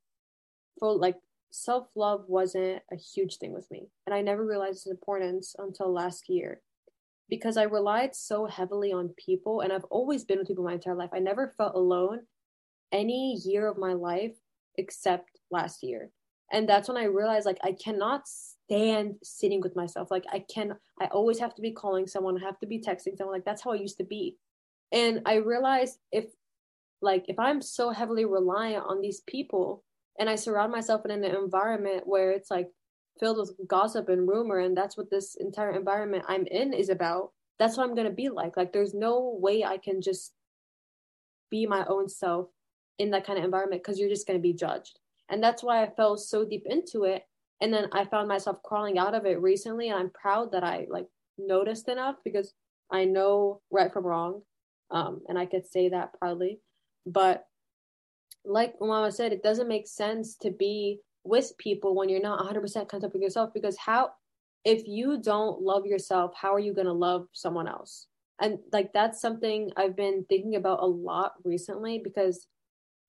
full 0.80 1.00
like 1.00 1.18
self 1.52 1.88
love 1.96 2.26
wasn't 2.28 2.82
a 2.92 2.96
huge 2.96 3.38
thing 3.38 3.54
with 3.54 3.70
me, 3.72 3.90
and 4.06 4.14
I 4.14 4.22
never 4.22 4.46
realized 4.46 4.78
its 4.78 4.88
importance 4.88 5.56
until 5.58 5.94
last 5.94 6.30
year 6.30 6.62
because 7.30 7.58
I 7.58 7.64
relied 7.64 8.16
so 8.16 8.46
heavily 8.46 8.92
on 8.92 9.16
people, 9.18 9.62
and 9.62 9.72
I've 9.72 9.86
always 9.86 10.24
been 10.24 10.40
with 10.40 10.48
people 10.48 10.64
my 10.64 10.74
entire 10.74 10.96
life. 10.96 11.10
I 11.14 11.20
never 11.20 11.54
felt 11.58 11.76
alone 11.76 12.22
any 12.92 13.42
year 13.44 13.68
of 13.68 13.78
my 13.78 13.94
life 13.94 14.36
except 14.78 15.40
last 15.52 15.84
year. 15.84 16.12
And 16.52 16.70
that's 16.70 16.88
when 16.88 16.98
I 16.98 17.06
realized 17.06 17.46
like 17.46 17.58
I 17.64 17.72
cannot 17.74 18.28
stand 18.28 19.16
sitting 19.24 19.62
with 19.62 19.76
myself. 19.76 20.12
Like 20.12 20.26
I 20.32 20.44
can 20.54 20.76
I 21.02 21.06
always 21.08 21.40
have 21.40 21.56
to 21.56 21.62
be 21.62 21.72
calling 21.72 22.08
someone, 22.08 22.38
I 22.38 22.46
have 22.46 22.60
to 22.60 22.68
be 22.68 22.80
texting 22.80 23.18
someone. 23.18 23.36
Like 23.36 23.46
that's 23.46 23.64
how 23.64 23.72
I 23.72 23.76
used 23.76 23.98
to 23.98 24.04
be. 24.04 24.38
And 24.92 25.22
I 25.26 25.36
realized 25.36 25.98
if 26.12 26.26
like 27.04 27.26
if 27.28 27.38
i'm 27.40 27.62
so 27.62 27.90
heavily 27.92 28.26
reliant 28.26 28.86
on 28.88 29.02
these 29.02 29.22
people 29.28 29.84
and 30.20 30.30
i 30.30 30.36
surround 30.36 30.72
myself 30.72 31.06
in 31.06 31.12
an 31.12 31.24
environment 31.24 32.04
where 32.06 32.32
it's 32.32 32.50
like 32.50 32.70
filled 33.20 33.38
with 33.38 33.68
gossip 33.68 34.10
and 34.10 34.28
rumor 34.28 34.60
and 34.60 34.76
that's 34.76 34.98
what 34.98 35.10
this 35.12 35.36
entire 35.40 35.72
environment 35.72 36.26
i'm 36.28 36.46
in 36.48 36.74
is 36.74 36.90
about 36.90 37.32
that's 37.60 37.78
what 37.78 37.84
i'm 37.84 37.96
going 37.96 38.08
to 38.08 38.14
be 38.14 38.30
like. 38.30 38.58
Like 38.58 38.74
there's 38.74 38.94
no 38.94 39.38
way 39.40 39.64
i 39.64 39.78
can 39.78 40.02
just 40.02 40.34
be 41.50 41.66
my 41.66 41.86
own 41.86 42.10
self 42.10 42.50
in 42.98 43.12
that 43.12 43.26
kind 43.26 43.38
of 43.38 43.46
environment 43.46 43.84
because 43.84 44.00
you're 44.00 44.10
just 44.10 44.28
going 44.28 44.38
to 44.38 44.42
be 44.42 44.54
judged. 44.54 45.00
And 45.30 45.42
that's 45.42 45.64
why 45.64 45.84
i 45.84 45.90
fell 45.90 46.18
so 46.18 46.46
deep 46.46 46.64
into 46.66 47.04
it. 47.04 47.24
And 47.62 47.74
then 47.74 47.88
i 47.94 48.06
found 48.06 48.28
myself 48.28 48.62
crawling 48.64 48.98
out 48.98 49.16
of 49.16 49.26
it 49.26 49.42
recently 49.42 49.90
and 49.90 49.98
i'm 49.98 50.10
proud 50.10 50.52
that 50.52 50.64
i 50.64 50.86
like 50.90 51.08
noticed 51.38 51.88
enough 51.88 52.18
because 52.26 52.54
i 52.92 53.06
know 53.06 53.62
right 53.72 53.92
from 53.94 54.06
wrong 54.06 54.42
um, 54.92 55.22
and 55.30 55.40
i 55.40 55.46
could 55.46 55.66
say 55.66 55.88
that 55.90 56.12
proudly 56.20 56.60
but 57.06 57.46
like 58.46 58.76
Mama 58.80 59.12
said, 59.12 59.32
it 59.32 59.44
doesn't 59.44 59.68
make 59.68 59.88
sense 59.88 60.36
to 60.38 60.52
be 60.52 61.00
with 61.24 61.58
people 61.58 61.96
when 61.96 62.10
you're 62.10 62.22
not 62.22 62.46
100% 62.46 62.88
content 62.90 63.14
with 63.14 63.22
yourself 63.22 63.54
because 63.54 63.78
how 63.78 64.12
if 64.66 64.88
you 64.88 65.22
don't 65.22 65.62
love 65.62 65.86
yourself 65.86 66.34
how 66.36 66.54
are 66.54 66.60
you 66.60 66.74
going 66.74 66.88
to 66.88 66.94
love 66.94 67.28
someone 67.34 67.68
else? 67.68 68.08
And 68.40 68.60
like 68.72 68.92
that's 68.94 69.22
something 69.22 69.70
i've 69.78 69.96
been 69.96 70.26
thinking 70.28 70.56
about 70.56 70.82
a 70.82 70.86
lot 70.86 71.34
recently 71.46 72.02
because 72.04 72.48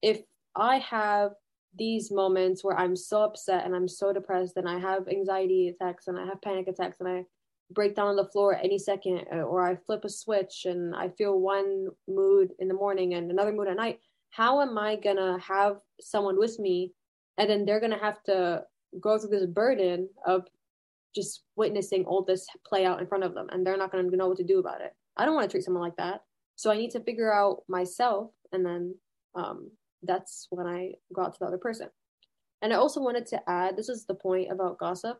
if 0.02 0.20
i 0.54 0.76
have 0.78 1.32
these 1.76 2.12
moments 2.12 2.62
where 2.62 2.78
i'm 2.78 2.94
so 2.94 3.22
upset 3.22 3.64
and 3.64 3.74
i'm 3.74 3.88
so 3.88 4.12
depressed 4.12 4.56
and 4.56 4.68
i 4.68 4.78
have 4.78 5.08
anxiety 5.08 5.68
attacks 5.68 6.06
and 6.06 6.18
i 6.18 6.26
have 6.26 6.42
panic 6.42 6.68
attacks 6.68 6.98
and 7.00 7.08
i 7.08 7.24
break 7.74 7.94
down 7.94 8.08
on 8.08 8.16
the 8.16 8.28
floor 8.28 8.54
any 8.54 8.78
second 8.78 9.26
uh, 9.32 9.42
or 9.42 9.62
I 9.62 9.76
flip 9.76 10.04
a 10.04 10.08
switch 10.08 10.64
and 10.64 10.94
I 10.94 11.08
feel 11.08 11.38
one 11.40 11.88
mood 12.08 12.50
in 12.58 12.68
the 12.68 12.74
morning 12.74 13.14
and 13.14 13.30
another 13.30 13.52
mood 13.52 13.68
at 13.68 13.76
night, 13.76 14.00
how 14.30 14.60
am 14.62 14.78
I 14.78 14.96
to 15.16 15.38
have 15.46 15.76
someone 16.00 16.38
with 16.38 16.58
me 16.58 16.92
and 17.38 17.50
then 17.50 17.64
they're 17.64 17.80
to 17.92 17.98
have 17.98 18.22
to 18.24 18.64
go 19.00 19.18
through 19.18 19.30
this 19.30 19.46
burden 19.46 20.08
of 20.26 20.46
just 21.14 21.44
witnessing 21.56 22.04
all 22.04 22.22
this 22.22 22.46
play 22.66 22.84
out 22.84 23.00
in 23.00 23.06
front 23.06 23.24
of 23.24 23.34
them 23.34 23.46
and 23.50 23.66
they're 23.66 23.76
not 23.76 23.92
going 23.92 24.10
to 24.10 24.16
know 24.16 24.28
what 24.28 24.38
to 24.38 24.44
do 24.44 24.58
about 24.58 24.80
it. 24.80 24.92
I 25.16 25.24
don't 25.24 25.34
want 25.34 25.48
to 25.48 25.52
treat 25.52 25.64
someone 25.64 25.82
like 25.82 25.96
that. 25.96 26.22
So 26.56 26.70
I 26.70 26.76
need 26.76 26.90
to 26.92 27.00
figure 27.00 27.32
out 27.32 27.62
myself 27.68 28.30
and 28.52 28.64
then 28.64 28.94
um, 29.34 29.70
that's 30.02 30.46
when 30.50 30.66
I 30.66 30.92
go 31.12 31.22
out 31.22 31.34
to 31.34 31.38
the 31.40 31.46
other 31.46 31.58
person. 31.58 31.88
And 32.62 32.72
I 32.72 32.76
also 32.76 33.00
wanted 33.00 33.26
to 33.26 33.42
add 33.48 33.76
this 33.76 33.88
is 33.88 34.06
the 34.06 34.14
point 34.14 34.50
about 34.50 34.78
gossip. 34.78 35.18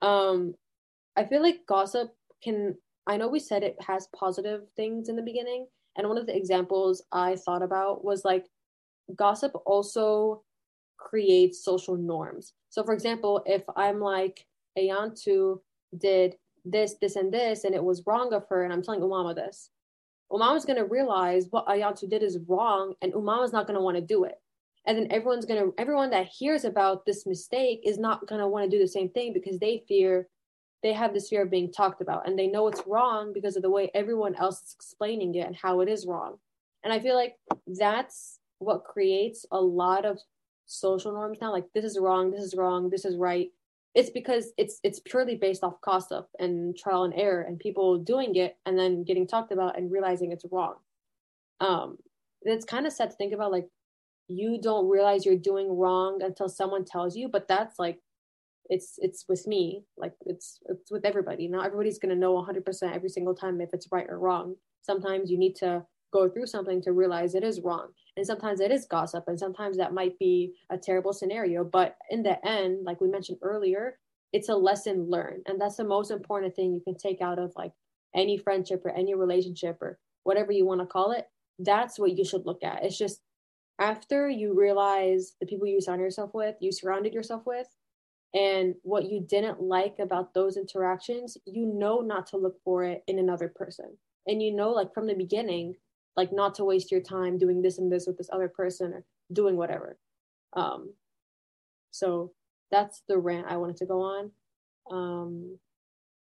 Um, 0.00 0.54
I 1.18 1.24
feel 1.24 1.42
like 1.42 1.66
gossip 1.66 2.14
can 2.42 2.76
I 3.08 3.16
know 3.16 3.26
we 3.26 3.40
said 3.40 3.64
it 3.64 3.76
has 3.84 4.08
positive 4.14 4.62
things 4.76 5.08
in 5.08 5.16
the 5.16 5.22
beginning, 5.22 5.66
and 5.96 6.06
one 6.06 6.16
of 6.16 6.26
the 6.26 6.36
examples 6.36 7.02
I 7.10 7.34
thought 7.36 7.62
about 7.62 8.04
was 8.04 8.24
like 8.24 8.46
gossip 9.16 9.52
also 9.66 10.44
creates 10.96 11.64
social 11.64 11.96
norms. 11.96 12.52
So 12.68 12.84
for 12.84 12.94
example, 12.94 13.42
if 13.46 13.62
I'm 13.76 13.98
like 14.00 14.46
Ayantu 14.78 15.58
did 15.98 16.36
this, 16.64 16.94
this, 17.00 17.16
and 17.16 17.32
this, 17.32 17.64
and 17.64 17.74
it 17.74 17.82
was 17.82 18.04
wrong 18.06 18.32
of 18.32 18.46
her, 18.48 18.62
and 18.62 18.72
I'm 18.72 18.82
telling 18.82 19.00
Umama 19.00 19.34
this, 19.34 19.70
Umama's 20.30 20.64
gonna 20.64 20.84
realize 20.84 21.46
what 21.50 21.66
Ayantu 21.66 22.08
did 22.08 22.22
is 22.22 22.38
wrong, 22.46 22.94
and 23.02 23.12
Umama's 23.12 23.52
not 23.52 23.66
gonna 23.66 23.82
want 23.82 23.96
to 23.96 24.02
do 24.02 24.22
it. 24.22 24.40
And 24.86 24.96
then 24.96 25.08
everyone's 25.10 25.46
gonna 25.46 25.70
everyone 25.78 26.10
that 26.10 26.28
hears 26.28 26.64
about 26.64 27.04
this 27.06 27.26
mistake 27.26 27.80
is 27.84 27.98
not 27.98 28.28
gonna 28.28 28.48
want 28.48 28.70
to 28.70 28.76
do 28.76 28.80
the 28.80 28.88
same 28.88 29.08
thing 29.08 29.32
because 29.32 29.58
they 29.58 29.82
fear 29.88 30.28
they 30.82 30.92
have 30.92 31.12
this 31.12 31.28
fear 31.28 31.42
of 31.42 31.50
being 31.50 31.72
talked 31.72 32.00
about 32.00 32.26
and 32.26 32.38
they 32.38 32.46
know 32.46 32.68
it's 32.68 32.82
wrong 32.86 33.32
because 33.32 33.56
of 33.56 33.62
the 33.62 33.70
way 33.70 33.90
everyone 33.94 34.34
else 34.36 34.62
is 34.62 34.74
explaining 34.74 35.34
it 35.34 35.46
and 35.46 35.56
how 35.56 35.80
it 35.80 35.88
is 35.88 36.06
wrong. 36.06 36.38
And 36.84 36.92
I 36.92 37.00
feel 37.00 37.16
like 37.16 37.34
that's 37.66 38.38
what 38.58 38.84
creates 38.84 39.44
a 39.50 39.60
lot 39.60 40.04
of 40.04 40.18
social 40.66 41.12
norms 41.12 41.38
now. 41.40 41.52
Like 41.52 41.66
this 41.74 41.84
is 41.84 41.98
wrong 41.98 42.30
this 42.30 42.42
is 42.42 42.54
wrong 42.56 42.90
this 42.90 43.04
is 43.04 43.16
right. 43.16 43.48
It's 43.94 44.10
because 44.10 44.52
it's 44.56 44.78
it's 44.84 45.00
purely 45.00 45.34
based 45.34 45.64
off 45.64 45.80
cost 45.80 46.10
gossip 46.10 46.28
and 46.38 46.76
trial 46.76 47.04
and 47.04 47.14
error 47.14 47.42
and 47.42 47.58
people 47.58 47.98
doing 47.98 48.36
it 48.36 48.56
and 48.64 48.78
then 48.78 49.02
getting 49.02 49.26
talked 49.26 49.50
about 49.50 49.76
and 49.76 49.90
realizing 49.90 50.30
it's 50.30 50.44
wrong. 50.52 50.74
Um 51.60 51.98
it's 52.42 52.64
kind 52.64 52.86
of 52.86 52.92
sad 52.92 53.10
to 53.10 53.16
think 53.16 53.32
about 53.32 53.50
like 53.50 53.66
you 54.28 54.60
don't 54.60 54.88
realize 54.88 55.26
you're 55.26 55.36
doing 55.36 55.76
wrong 55.76 56.22
until 56.22 56.48
someone 56.48 56.84
tells 56.84 57.16
you 57.16 57.28
but 57.28 57.48
that's 57.48 57.78
like 57.78 57.98
it's 58.68 58.94
it's 58.98 59.24
with 59.28 59.46
me 59.46 59.84
like 59.96 60.12
it's 60.26 60.58
it's 60.66 60.90
with 60.90 61.04
everybody. 61.04 61.48
Not 61.48 61.66
everybody's 61.66 61.98
going 61.98 62.14
to 62.14 62.20
know 62.20 62.34
100% 62.34 62.94
every 62.94 63.08
single 63.08 63.34
time 63.34 63.60
if 63.60 63.70
it's 63.72 63.88
right 63.90 64.06
or 64.08 64.18
wrong. 64.18 64.56
Sometimes 64.82 65.30
you 65.30 65.38
need 65.38 65.54
to 65.56 65.84
go 66.12 66.28
through 66.28 66.46
something 66.46 66.80
to 66.82 66.92
realize 66.92 67.34
it 67.34 67.44
is 67.44 67.60
wrong 67.60 67.88
and 68.16 68.26
sometimes 68.26 68.60
it 68.60 68.70
is 68.70 68.86
gossip 68.86 69.24
and 69.26 69.38
sometimes 69.38 69.76
that 69.76 69.92
might 69.92 70.18
be 70.18 70.54
a 70.70 70.78
terrible 70.78 71.12
scenario 71.12 71.62
but 71.62 71.96
in 72.08 72.22
the 72.22 72.42
end 72.48 72.82
like 72.82 72.98
we 72.98 73.06
mentioned 73.06 73.36
earlier 73.42 73.98
it's 74.32 74.48
a 74.48 74.54
lesson 74.54 75.10
learned 75.10 75.42
and 75.44 75.60
that's 75.60 75.76
the 75.76 75.84
most 75.84 76.10
important 76.10 76.56
thing 76.56 76.72
you 76.72 76.80
can 76.80 76.96
take 76.96 77.20
out 77.20 77.38
of 77.38 77.52
like 77.56 77.72
any 78.14 78.38
friendship 78.38 78.82
or 78.84 78.90
any 78.90 79.14
relationship 79.14 79.78
or 79.80 79.98
whatever 80.24 80.52
you 80.52 80.66
want 80.66 80.80
to 80.80 80.86
call 80.86 81.12
it. 81.12 81.26
That's 81.58 81.98
what 81.98 82.16
you 82.16 82.24
should 82.24 82.46
look 82.46 82.62
at. 82.62 82.84
It's 82.84 82.98
just 82.98 83.20
after 83.78 84.28
you 84.28 84.58
realize 84.58 85.34
the 85.40 85.46
people 85.46 85.66
you 85.66 85.80
surround 85.80 86.00
yourself 86.00 86.34
with 86.34 86.56
you 86.60 86.72
surrounded 86.72 87.14
yourself 87.14 87.42
with 87.46 87.68
and 88.34 88.74
what 88.82 89.10
you 89.10 89.20
didn't 89.20 89.60
like 89.60 89.96
about 89.98 90.34
those 90.34 90.56
interactions 90.56 91.38
you 91.46 91.64
know 91.66 92.00
not 92.00 92.26
to 92.26 92.36
look 92.36 92.56
for 92.62 92.84
it 92.84 93.02
in 93.06 93.18
another 93.18 93.48
person. 93.48 93.96
And 94.26 94.42
you 94.42 94.54
know 94.54 94.70
like 94.70 94.92
from 94.92 95.06
the 95.06 95.14
beginning 95.14 95.74
like 96.16 96.32
not 96.32 96.54
to 96.56 96.64
waste 96.64 96.90
your 96.90 97.00
time 97.00 97.38
doing 97.38 97.62
this 97.62 97.78
and 97.78 97.90
this 97.90 98.06
with 98.06 98.18
this 98.18 98.28
other 98.32 98.48
person 98.48 98.92
or 98.92 99.04
doing 99.32 99.56
whatever. 99.56 99.98
Um 100.54 100.92
so 101.90 102.32
that's 102.70 103.02
the 103.08 103.16
rant 103.18 103.46
i 103.48 103.56
wanted 103.56 103.76
to 103.78 103.86
go 103.86 104.02
on. 104.02 104.30
Um 104.90 105.58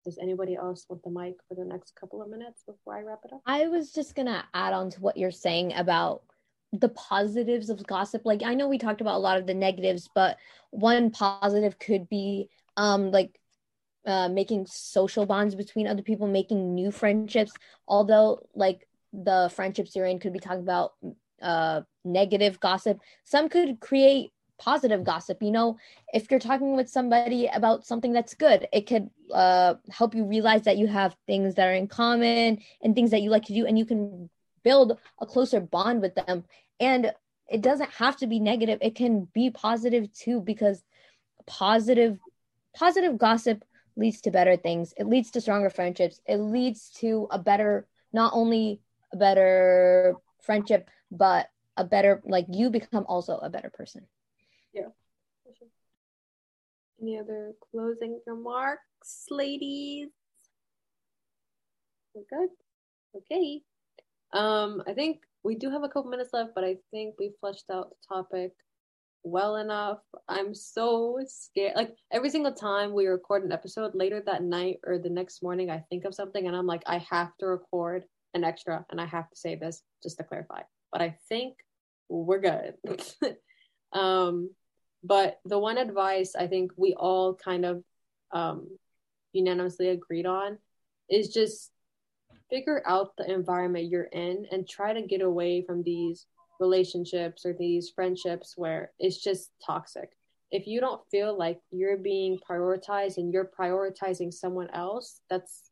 does 0.04 0.18
anybody 0.22 0.54
else 0.54 0.86
want 0.88 1.02
the 1.02 1.10
mic 1.10 1.34
for 1.48 1.56
the 1.56 1.64
next 1.64 1.96
couple 1.98 2.22
of 2.22 2.30
minutes 2.30 2.62
before 2.64 2.96
i 2.96 3.02
wrap 3.02 3.20
it 3.24 3.32
up? 3.32 3.40
I 3.46 3.66
was 3.66 3.90
just 3.92 4.14
gonna 4.14 4.44
add 4.54 4.72
on 4.72 4.90
to 4.90 5.00
what 5.00 5.16
you're 5.16 5.32
saying 5.32 5.72
about 5.74 6.22
the 6.72 6.88
positives 6.90 7.70
of 7.70 7.86
gossip. 7.86 8.22
Like 8.24 8.42
I 8.42 8.54
know 8.54 8.68
we 8.68 8.78
talked 8.78 9.00
about 9.00 9.16
a 9.16 9.18
lot 9.18 9.38
of 9.38 9.46
the 9.46 9.54
negatives, 9.54 10.08
but 10.14 10.38
one 10.70 11.10
positive 11.10 11.78
could 11.78 12.08
be 12.08 12.48
um 12.76 13.10
like 13.10 13.38
uh, 14.06 14.28
making 14.28 14.66
social 14.66 15.26
bonds 15.26 15.54
between 15.54 15.88
other 15.88 16.02
people, 16.02 16.26
making 16.28 16.74
new 16.74 16.90
friendships. 16.90 17.52
Although 17.88 18.46
like 18.54 18.86
the 19.12 19.50
friendships 19.54 19.96
you're 19.96 20.06
in 20.06 20.18
could 20.18 20.32
be 20.32 20.40
talking 20.40 20.60
about 20.60 20.94
uh 21.42 21.82
negative 22.04 22.60
gossip, 22.60 23.00
some 23.24 23.48
could 23.48 23.80
create 23.80 24.32
positive 24.58 25.04
gossip 25.04 25.42
you 25.42 25.50
know 25.50 25.76
if 26.14 26.30
you're 26.30 26.40
talking 26.40 26.76
with 26.76 26.88
somebody 26.88 27.46
about 27.46 27.84
something 27.84 28.12
that's 28.12 28.34
good 28.34 28.66
it 28.72 28.86
could 28.86 29.10
uh, 29.34 29.74
help 29.90 30.14
you 30.14 30.24
realize 30.24 30.62
that 30.62 30.78
you 30.78 30.86
have 30.86 31.14
things 31.26 31.54
that 31.54 31.68
are 31.68 31.74
in 31.74 31.86
common 31.86 32.58
and 32.82 32.94
things 32.94 33.10
that 33.10 33.20
you 33.20 33.28
like 33.30 33.44
to 33.44 33.52
do 33.52 33.66
and 33.66 33.78
you 33.78 33.84
can 33.84 34.30
build 34.66 34.98
a 35.20 35.26
closer 35.26 35.60
bond 35.60 36.02
with 36.02 36.16
them. 36.16 36.44
And 36.80 37.12
it 37.48 37.62
doesn't 37.62 37.90
have 37.92 38.16
to 38.16 38.26
be 38.26 38.40
negative. 38.40 38.80
It 38.82 38.96
can 38.96 39.28
be 39.32 39.48
positive 39.48 40.12
too 40.12 40.40
because 40.40 40.82
positive 41.46 42.18
positive 42.74 43.16
gossip 43.16 43.64
leads 43.94 44.20
to 44.22 44.32
better 44.32 44.56
things. 44.56 44.92
It 44.96 45.06
leads 45.06 45.30
to 45.30 45.40
stronger 45.40 45.70
friendships. 45.70 46.20
It 46.26 46.38
leads 46.38 46.90
to 46.98 47.28
a 47.30 47.38
better 47.38 47.86
not 48.12 48.32
only 48.34 48.80
a 49.12 49.16
better 49.16 50.16
friendship 50.42 50.90
but 51.12 51.48
a 51.76 51.84
better 51.84 52.20
like 52.24 52.46
you 52.48 52.68
become 52.68 53.06
also 53.06 53.38
a 53.38 53.48
better 53.48 53.70
person. 53.70 54.04
Yeah 54.74 54.90
any 57.00 57.18
other 57.18 57.52
closing 57.70 58.18
remarks 58.26 59.26
ladies? 59.30 60.08
We're 62.14 62.24
good. 62.30 62.48
Okay 63.14 63.62
um 64.32 64.82
i 64.86 64.92
think 64.92 65.20
we 65.44 65.54
do 65.54 65.70
have 65.70 65.82
a 65.82 65.88
couple 65.88 66.10
minutes 66.10 66.32
left 66.32 66.52
but 66.54 66.64
i 66.64 66.76
think 66.90 67.14
we 67.18 67.32
fleshed 67.40 67.64
out 67.70 67.90
the 67.90 68.14
topic 68.14 68.52
well 69.28 69.56
enough. 69.56 69.98
I'm 70.28 70.54
so 70.54 71.18
scared 71.26 71.74
like 71.74 71.96
every 72.12 72.30
single 72.30 72.52
time 72.52 72.92
we 72.92 73.06
record 73.06 73.42
an 73.42 73.50
episode 73.50 73.92
later 73.92 74.22
that 74.24 74.44
night 74.44 74.78
or 74.86 74.98
the 74.98 75.10
next 75.10 75.42
morning 75.42 75.68
i 75.68 75.82
think 75.90 76.04
of 76.04 76.14
something 76.14 76.46
and 76.46 76.54
i'm 76.54 76.66
like 76.66 76.84
i 76.86 76.98
have 76.98 77.36
to 77.40 77.46
record 77.46 78.04
an 78.34 78.44
extra 78.44 78.86
and 78.90 79.00
i 79.00 79.04
have 79.04 79.28
to 79.28 79.36
say 79.36 79.56
this 79.56 79.82
just 80.00 80.18
to 80.18 80.22
clarify 80.22 80.60
but 80.92 81.02
i 81.02 81.16
think 81.28 81.54
we're 82.08 82.40
good. 82.40 82.74
Um 83.92 84.50
but 85.06 85.38
the 85.44 85.58
one 85.58 85.78
advice 85.78 86.34
I 86.34 86.48
think 86.48 86.72
we 86.76 86.94
all 86.94 87.34
kind 87.34 87.64
of 87.64 87.84
um, 88.32 88.66
unanimously 89.32 89.88
agreed 89.88 90.26
on 90.26 90.58
is 91.08 91.28
just 91.28 91.70
figure 92.50 92.82
out 92.86 93.16
the 93.16 93.30
environment 93.30 93.90
you're 93.90 94.04
in 94.04 94.46
and 94.52 94.68
try 94.68 94.92
to 94.92 95.02
get 95.02 95.20
away 95.20 95.62
from 95.62 95.82
these 95.82 96.26
relationships 96.60 97.44
or 97.44 97.52
these 97.52 97.90
friendships 97.94 98.54
where 98.56 98.92
it's 98.98 99.22
just 99.22 99.50
toxic. 99.64 100.10
If 100.50 100.66
you 100.66 100.80
don't 100.80 101.02
feel 101.10 101.36
like 101.36 101.58
you're 101.70 101.96
being 101.96 102.38
prioritized 102.48 103.16
and 103.16 103.32
you're 103.32 103.50
prioritizing 103.58 104.32
someone 104.32 104.70
else, 104.70 105.20
that's 105.28 105.70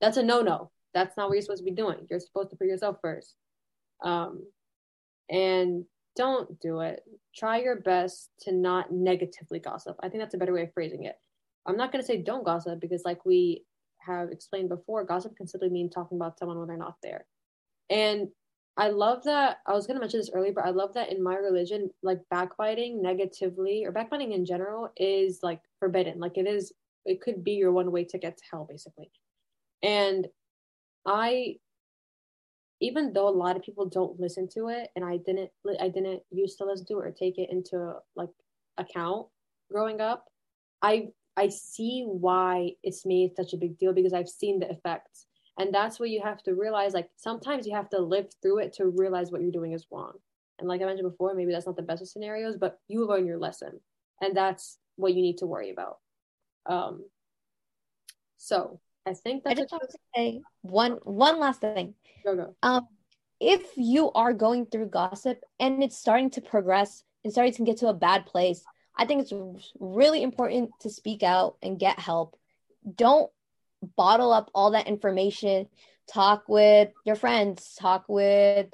that's 0.00 0.16
a 0.16 0.22
no-no. 0.22 0.70
That's 0.94 1.16
not 1.16 1.28
what 1.28 1.34
you're 1.34 1.42
supposed 1.42 1.64
to 1.64 1.70
be 1.70 1.76
doing. 1.76 2.06
You're 2.08 2.20
supposed 2.20 2.50
to 2.50 2.56
put 2.56 2.66
yourself 2.66 2.96
first. 3.02 3.34
Um, 4.02 4.46
and 5.28 5.84
don't 6.16 6.58
do 6.60 6.80
it. 6.80 7.02
Try 7.36 7.60
your 7.60 7.76
best 7.76 8.30
to 8.42 8.52
not 8.52 8.92
negatively 8.92 9.58
gossip. 9.58 9.96
I 10.02 10.08
think 10.08 10.22
that's 10.22 10.34
a 10.34 10.38
better 10.38 10.54
way 10.54 10.62
of 10.62 10.72
phrasing 10.72 11.04
it. 11.04 11.16
I'm 11.66 11.76
not 11.76 11.92
going 11.92 12.02
to 12.02 12.06
say 12.06 12.22
don't 12.22 12.44
gossip 12.44 12.80
because, 12.80 13.02
like 13.04 13.24
we 13.26 13.64
have 14.00 14.30
explained 14.30 14.68
before, 14.68 15.04
gossip 15.04 15.36
can 15.36 15.46
simply 15.46 15.68
mean 15.68 15.90
talking 15.90 16.16
about 16.16 16.38
someone 16.38 16.58
when 16.58 16.68
they're 16.68 16.76
not 16.76 16.96
there. 17.02 17.26
And 17.90 18.28
I 18.76 18.88
love 18.88 19.24
that. 19.24 19.58
I 19.66 19.72
was 19.72 19.86
going 19.86 19.96
to 19.96 20.00
mention 20.00 20.20
this 20.20 20.30
earlier, 20.32 20.52
but 20.52 20.64
I 20.64 20.70
love 20.70 20.94
that 20.94 21.10
in 21.10 21.22
my 21.22 21.34
religion, 21.34 21.90
like 22.02 22.20
backbiting 22.30 23.02
negatively 23.02 23.84
or 23.84 23.92
backbiting 23.92 24.32
in 24.32 24.44
general 24.44 24.90
is 24.96 25.40
like 25.42 25.60
forbidden. 25.80 26.20
Like 26.20 26.38
it 26.38 26.46
is, 26.46 26.72
it 27.04 27.20
could 27.20 27.42
be 27.42 27.52
your 27.52 27.72
one 27.72 27.90
way 27.90 28.04
to 28.04 28.18
get 28.18 28.36
to 28.36 28.44
hell, 28.50 28.66
basically. 28.68 29.10
And 29.82 30.28
I 31.06 31.56
even 32.80 33.12
though 33.12 33.28
a 33.28 33.30
lot 33.30 33.56
of 33.56 33.62
people 33.62 33.86
don't 33.86 34.18
listen 34.20 34.48
to 34.48 34.68
it 34.68 34.90
and 34.96 35.04
i 35.04 35.16
didn't 35.16 35.50
i 35.80 35.88
didn't 35.88 36.22
used 36.30 36.58
to 36.58 36.64
listen 36.64 36.86
to 36.86 36.98
it 36.98 37.06
or 37.06 37.10
take 37.10 37.38
it 37.38 37.50
into 37.50 37.94
like 38.16 38.30
account 38.78 39.26
growing 39.70 40.00
up 40.00 40.26
i 40.82 41.08
i 41.38 41.48
see 41.48 42.04
why 42.06 42.70
it's 42.82 43.06
made 43.06 43.34
such 43.34 43.52
a 43.52 43.56
big 43.56 43.78
deal 43.78 43.92
because 43.92 44.12
i've 44.12 44.28
seen 44.28 44.58
the 44.58 44.70
effects 44.70 45.26
and 45.58 45.74
that's 45.74 45.98
what 45.98 46.10
you 46.10 46.22
have 46.22 46.42
to 46.44 46.54
realize 46.54 46.94
like 46.94 47.10
sometimes 47.16 47.66
you 47.66 47.74
have 47.74 47.90
to 47.90 47.98
live 47.98 48.28
through 48.40 48.58
it 48.58 48.72
to 48.74 48.86
realize 48.86 49.30
what 49.30 49.42
you're 49.42 49.50
doing 49.50 49.72
is 49.72 49.86
wrong. 49.90 50.12
And 50.58 50.68
like 50.68 50.80
i 50.80 50.84
mentioned 50.84 51.10
before 51.10 51.34
maybe 51.34 51.52
that's 51.52 51.66
not 51.66 51.76
the 51.76 51.82
best 51.82 52.02
of 52.02 52.08
scenarios 52.08 52.56
but 52.56 52.78
you 52.88 53.06
learn 53.06 53.26
your 53.26 53.38
lesson. 53.38 53.80
And 54.20 54.36
that's 54.36 54.78
what 54.96 55.14
you 55.14 55.22
need 55.22 55.38
to 55.38 55.46
worry 55.46 55.70
about. 55.70 55.98
Um 56.66 57.04
so 58.36 58.80
i 59.04 59.14
think 59.14 59.42
that's 59.42 59.58
I 59.58 59.62
just 59.62 59.72
want 59.72 59.90
to 59.90 59.98
say 60.14 60.40
one 60.62 60.92
one 61.02 61.40
last 61.40 61.60
thing. 61.60 61.94
Go 62.24 62.36
go. 62.36 62.54
Um, 62.62 62.86
if 63.40 63.62
you 63.76 64.10
are 64.12 64.32
going 64.32 64.66
through 64.66 64.86
gossip 64.86 65.40
and 65.60 65.82
it's 65.82 65.96
starting 65.96 66.30
to 66.30 66.40
progress 66.40 67.04
and 67.24 67.32
starting 67.32 67.54
to 67.54 67.64
get 67.64 67.78
to 67.78 67.88
a 67.88 67.94
bad 67.94 68.26
place, 68.26 68.64
I 68.98 69.06
think 69.06 69.22
it's 69.22 69.32
really 69.78 70.22
important 70.22 70.70
to 70.80 70.90
speak 70.90 71.22
out 71.22 71.56
and 71.62 71.78
get 71.78 71.98
help. 71.98 72.36
Don't 72.96 73.30
bottle 73.96 74.32
up 74.32 74.50
all 74.54 74.72
that 74.72 74.88
information. 74.88 75.68
Talk 76.08 76.48
with 76.48 76.90
your 77.04 77.14
friends, 77.14 77.76
talk 77.78 78.04
with 78.08 78.66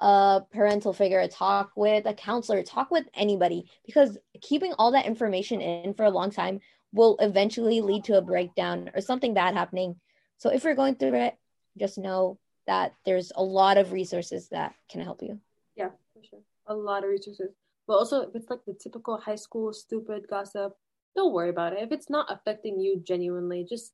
a 0.00 0.42
parental 0.52 0.92
figure, 0.92 1.26
talk 1.28 1.70
with 1.76 2.06
a 2.06 2.14
counselor, 2.14 2.62
talk 2.62 2.90
with 2.90 3.06
anybody 3.14 3.70
because 3.86 4.18
keeping 4.40 4.72
all 4.78 4.92
that 4.92 5.06
information 5.06 5.60
in 5.60 5.94
for 5.94 6.04
a 6.04 6.10
long 6.10 6.30
time 6.30 6.60
will 6.92 7.16
eventually 7.20 7.80
lead 7.80 8.04
to 8.04 8.16
a 8.18 8.22
breakdown 8.22 8.90
or 8.94 9.00
something 9.00 9.34
bad 9.34 9.54
happening. 9.54 9.96
So 10.38 10.50
if 10.50 10.64
you're 10.64 10.74
going 10.74 10.96
through 10.96 11.14
it, 11.14 11.36
just 11.76 11.98
know 11.98 12.38
that 12.66 12.94
there's 13.04 13.32
a 13.36 13.42
lot 13.42 13.78
of 13.78 13.92
resources 13.92 14.48
that 14.48 14.74
can 14.90 15.02
help 15.02 15.22
you. 15.22 15.38
Yeah, 15.76 15.90
for 16.14 16.24
sure. 16.28 16.40
A 16.66 16.74
lot 16.74 17.04
of 17.04 17.10
resources. 17.10 17.50
But 17.88 17.94
also, 17.94 18.20
if 18.20 18.34
it's 18.34 18.50
like 18.50 18.60
the 18.66 18.74
typical 18.74 19.18
high 19.18 19.36
school 19.36 19.72
stupid 19.72 20.26
gossip, 20.30 20.74
don't 21.16 21.32
worry 21.32 21.48
about 21.48 21.72
it. 21.72 21.80
If 21.82 21.90
it's 21.90 22.10
not 22.10 22.30
affecting 22.30 22.78
you 22.78 23.02
genuinely, 23.04 23.66
just 23.68 23.92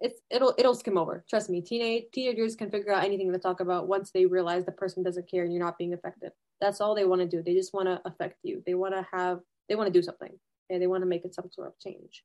it's 0.00 0.20
it'll 0.30 0.54
it'll 0.58 0.74
skim 0.74 0.98
over. 0.98 1.24
Trust 1.28 1.50
me, 1.50 1.62
teenage 1.62 2.04
teenagers 2.12 2.54
can 2.54 2.70
figure 2.70 2.92
out 2.92 3.04
anything 3.04 3.32
to 3.32 3.38
talk 3.38 3.60
about 3.60 3.88
once 3.88 4.10
they 4.10 4.26
realize 4.26 4.64
the 4.64 4.72
person 4.72 5.02
doesn't 5.02 5.30
care 5.30 5.44
and 5.44 5.52
you're 5.52 5.64
not 5.64 5.78
being 5.78 5.94
affected. 5.94 6.32
That's 6.60 6.80
all 6.80 6.94
they 6.94 7.04
want 7.06 7.22
to 7.22 7.26
do. 7.26 7.42
They 7.42 7.54
just 7.54 7.74
want 7.74 7.86
to 7.86 8.00
affect 8.04 8.38
you. 8.44 8.62
They 8.66 8.74
want 8.74 8.94
to 8.94 9.06
have 9.12 9.40
they 9.68 9.74
want 9.74 9.86
to 9.86 9.98
do 9.98 10.02
something. 10.02 10.38
and 10.70 10.82
They 10.82 10.86
want 10.86 11.02
to 11.02 11.08
make 11.08 11.24
it 11.24 11.34
some 11.34 11.50
sort 11.50 11.68
of 11.68 11.78
change. 11.80 12.24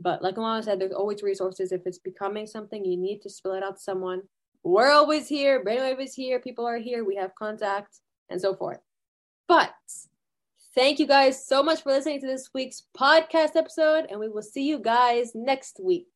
But 0.00 0.22
like 0.22 0.36
Alana 0.36 0.64
said, 0.64 0.80
there's 0.80 0.92
always 0.92 1.22
resources. 1.22 1.70
If 1.70 1.82
it's 1.86 1.98
becoming 1.98 2.46
something, 2.46 2.84
you 2.84 2.96
need 2.96 3.20
to 3.22 3.30
spill 3.30 3.52
it 3.52 3.62
out 3.62 3.76
to 3.76 3.82
someone 3.82 4.22
we're 4.62 4.90
always 4.90 5.26
here. 5.26 5.64
Brainwave 5.64 6.02
is 6.02 6.14
here. 6.14 6.38
People 6.38 6.66
are 6.66 6.78
here. 6.78 7.04
We 7.04 7.16
have 7.16 7.34
contact 7.34 8.00
and 8.28 8.40
so 8.40 8.54
forth. 8.54 8.78
But 9.48 9.72
thank 10.74 10.98
you 10.98 11.06
guys 11.06 11.46
so 11.46 11.62
much 11.62 11.82
for 11.82 11.92
listening 11.92 12.20
to 12.20 12.26
this 12.26 12.50
week's 12.54 12.84
podcast 12.96 13.56
episode, 13.56 14.06
and 14.10 14.20
we 14.20 14.28
will 14.28 14.42
see 14.42 14.66
you 14.66 14.78
guys 14.78 15.32
next 15.34 15.80
week. 15.82 16.06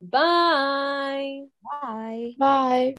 Bye. 0.00 1.42
Bye. 1.82 2.34
Bye. 2.38 2.94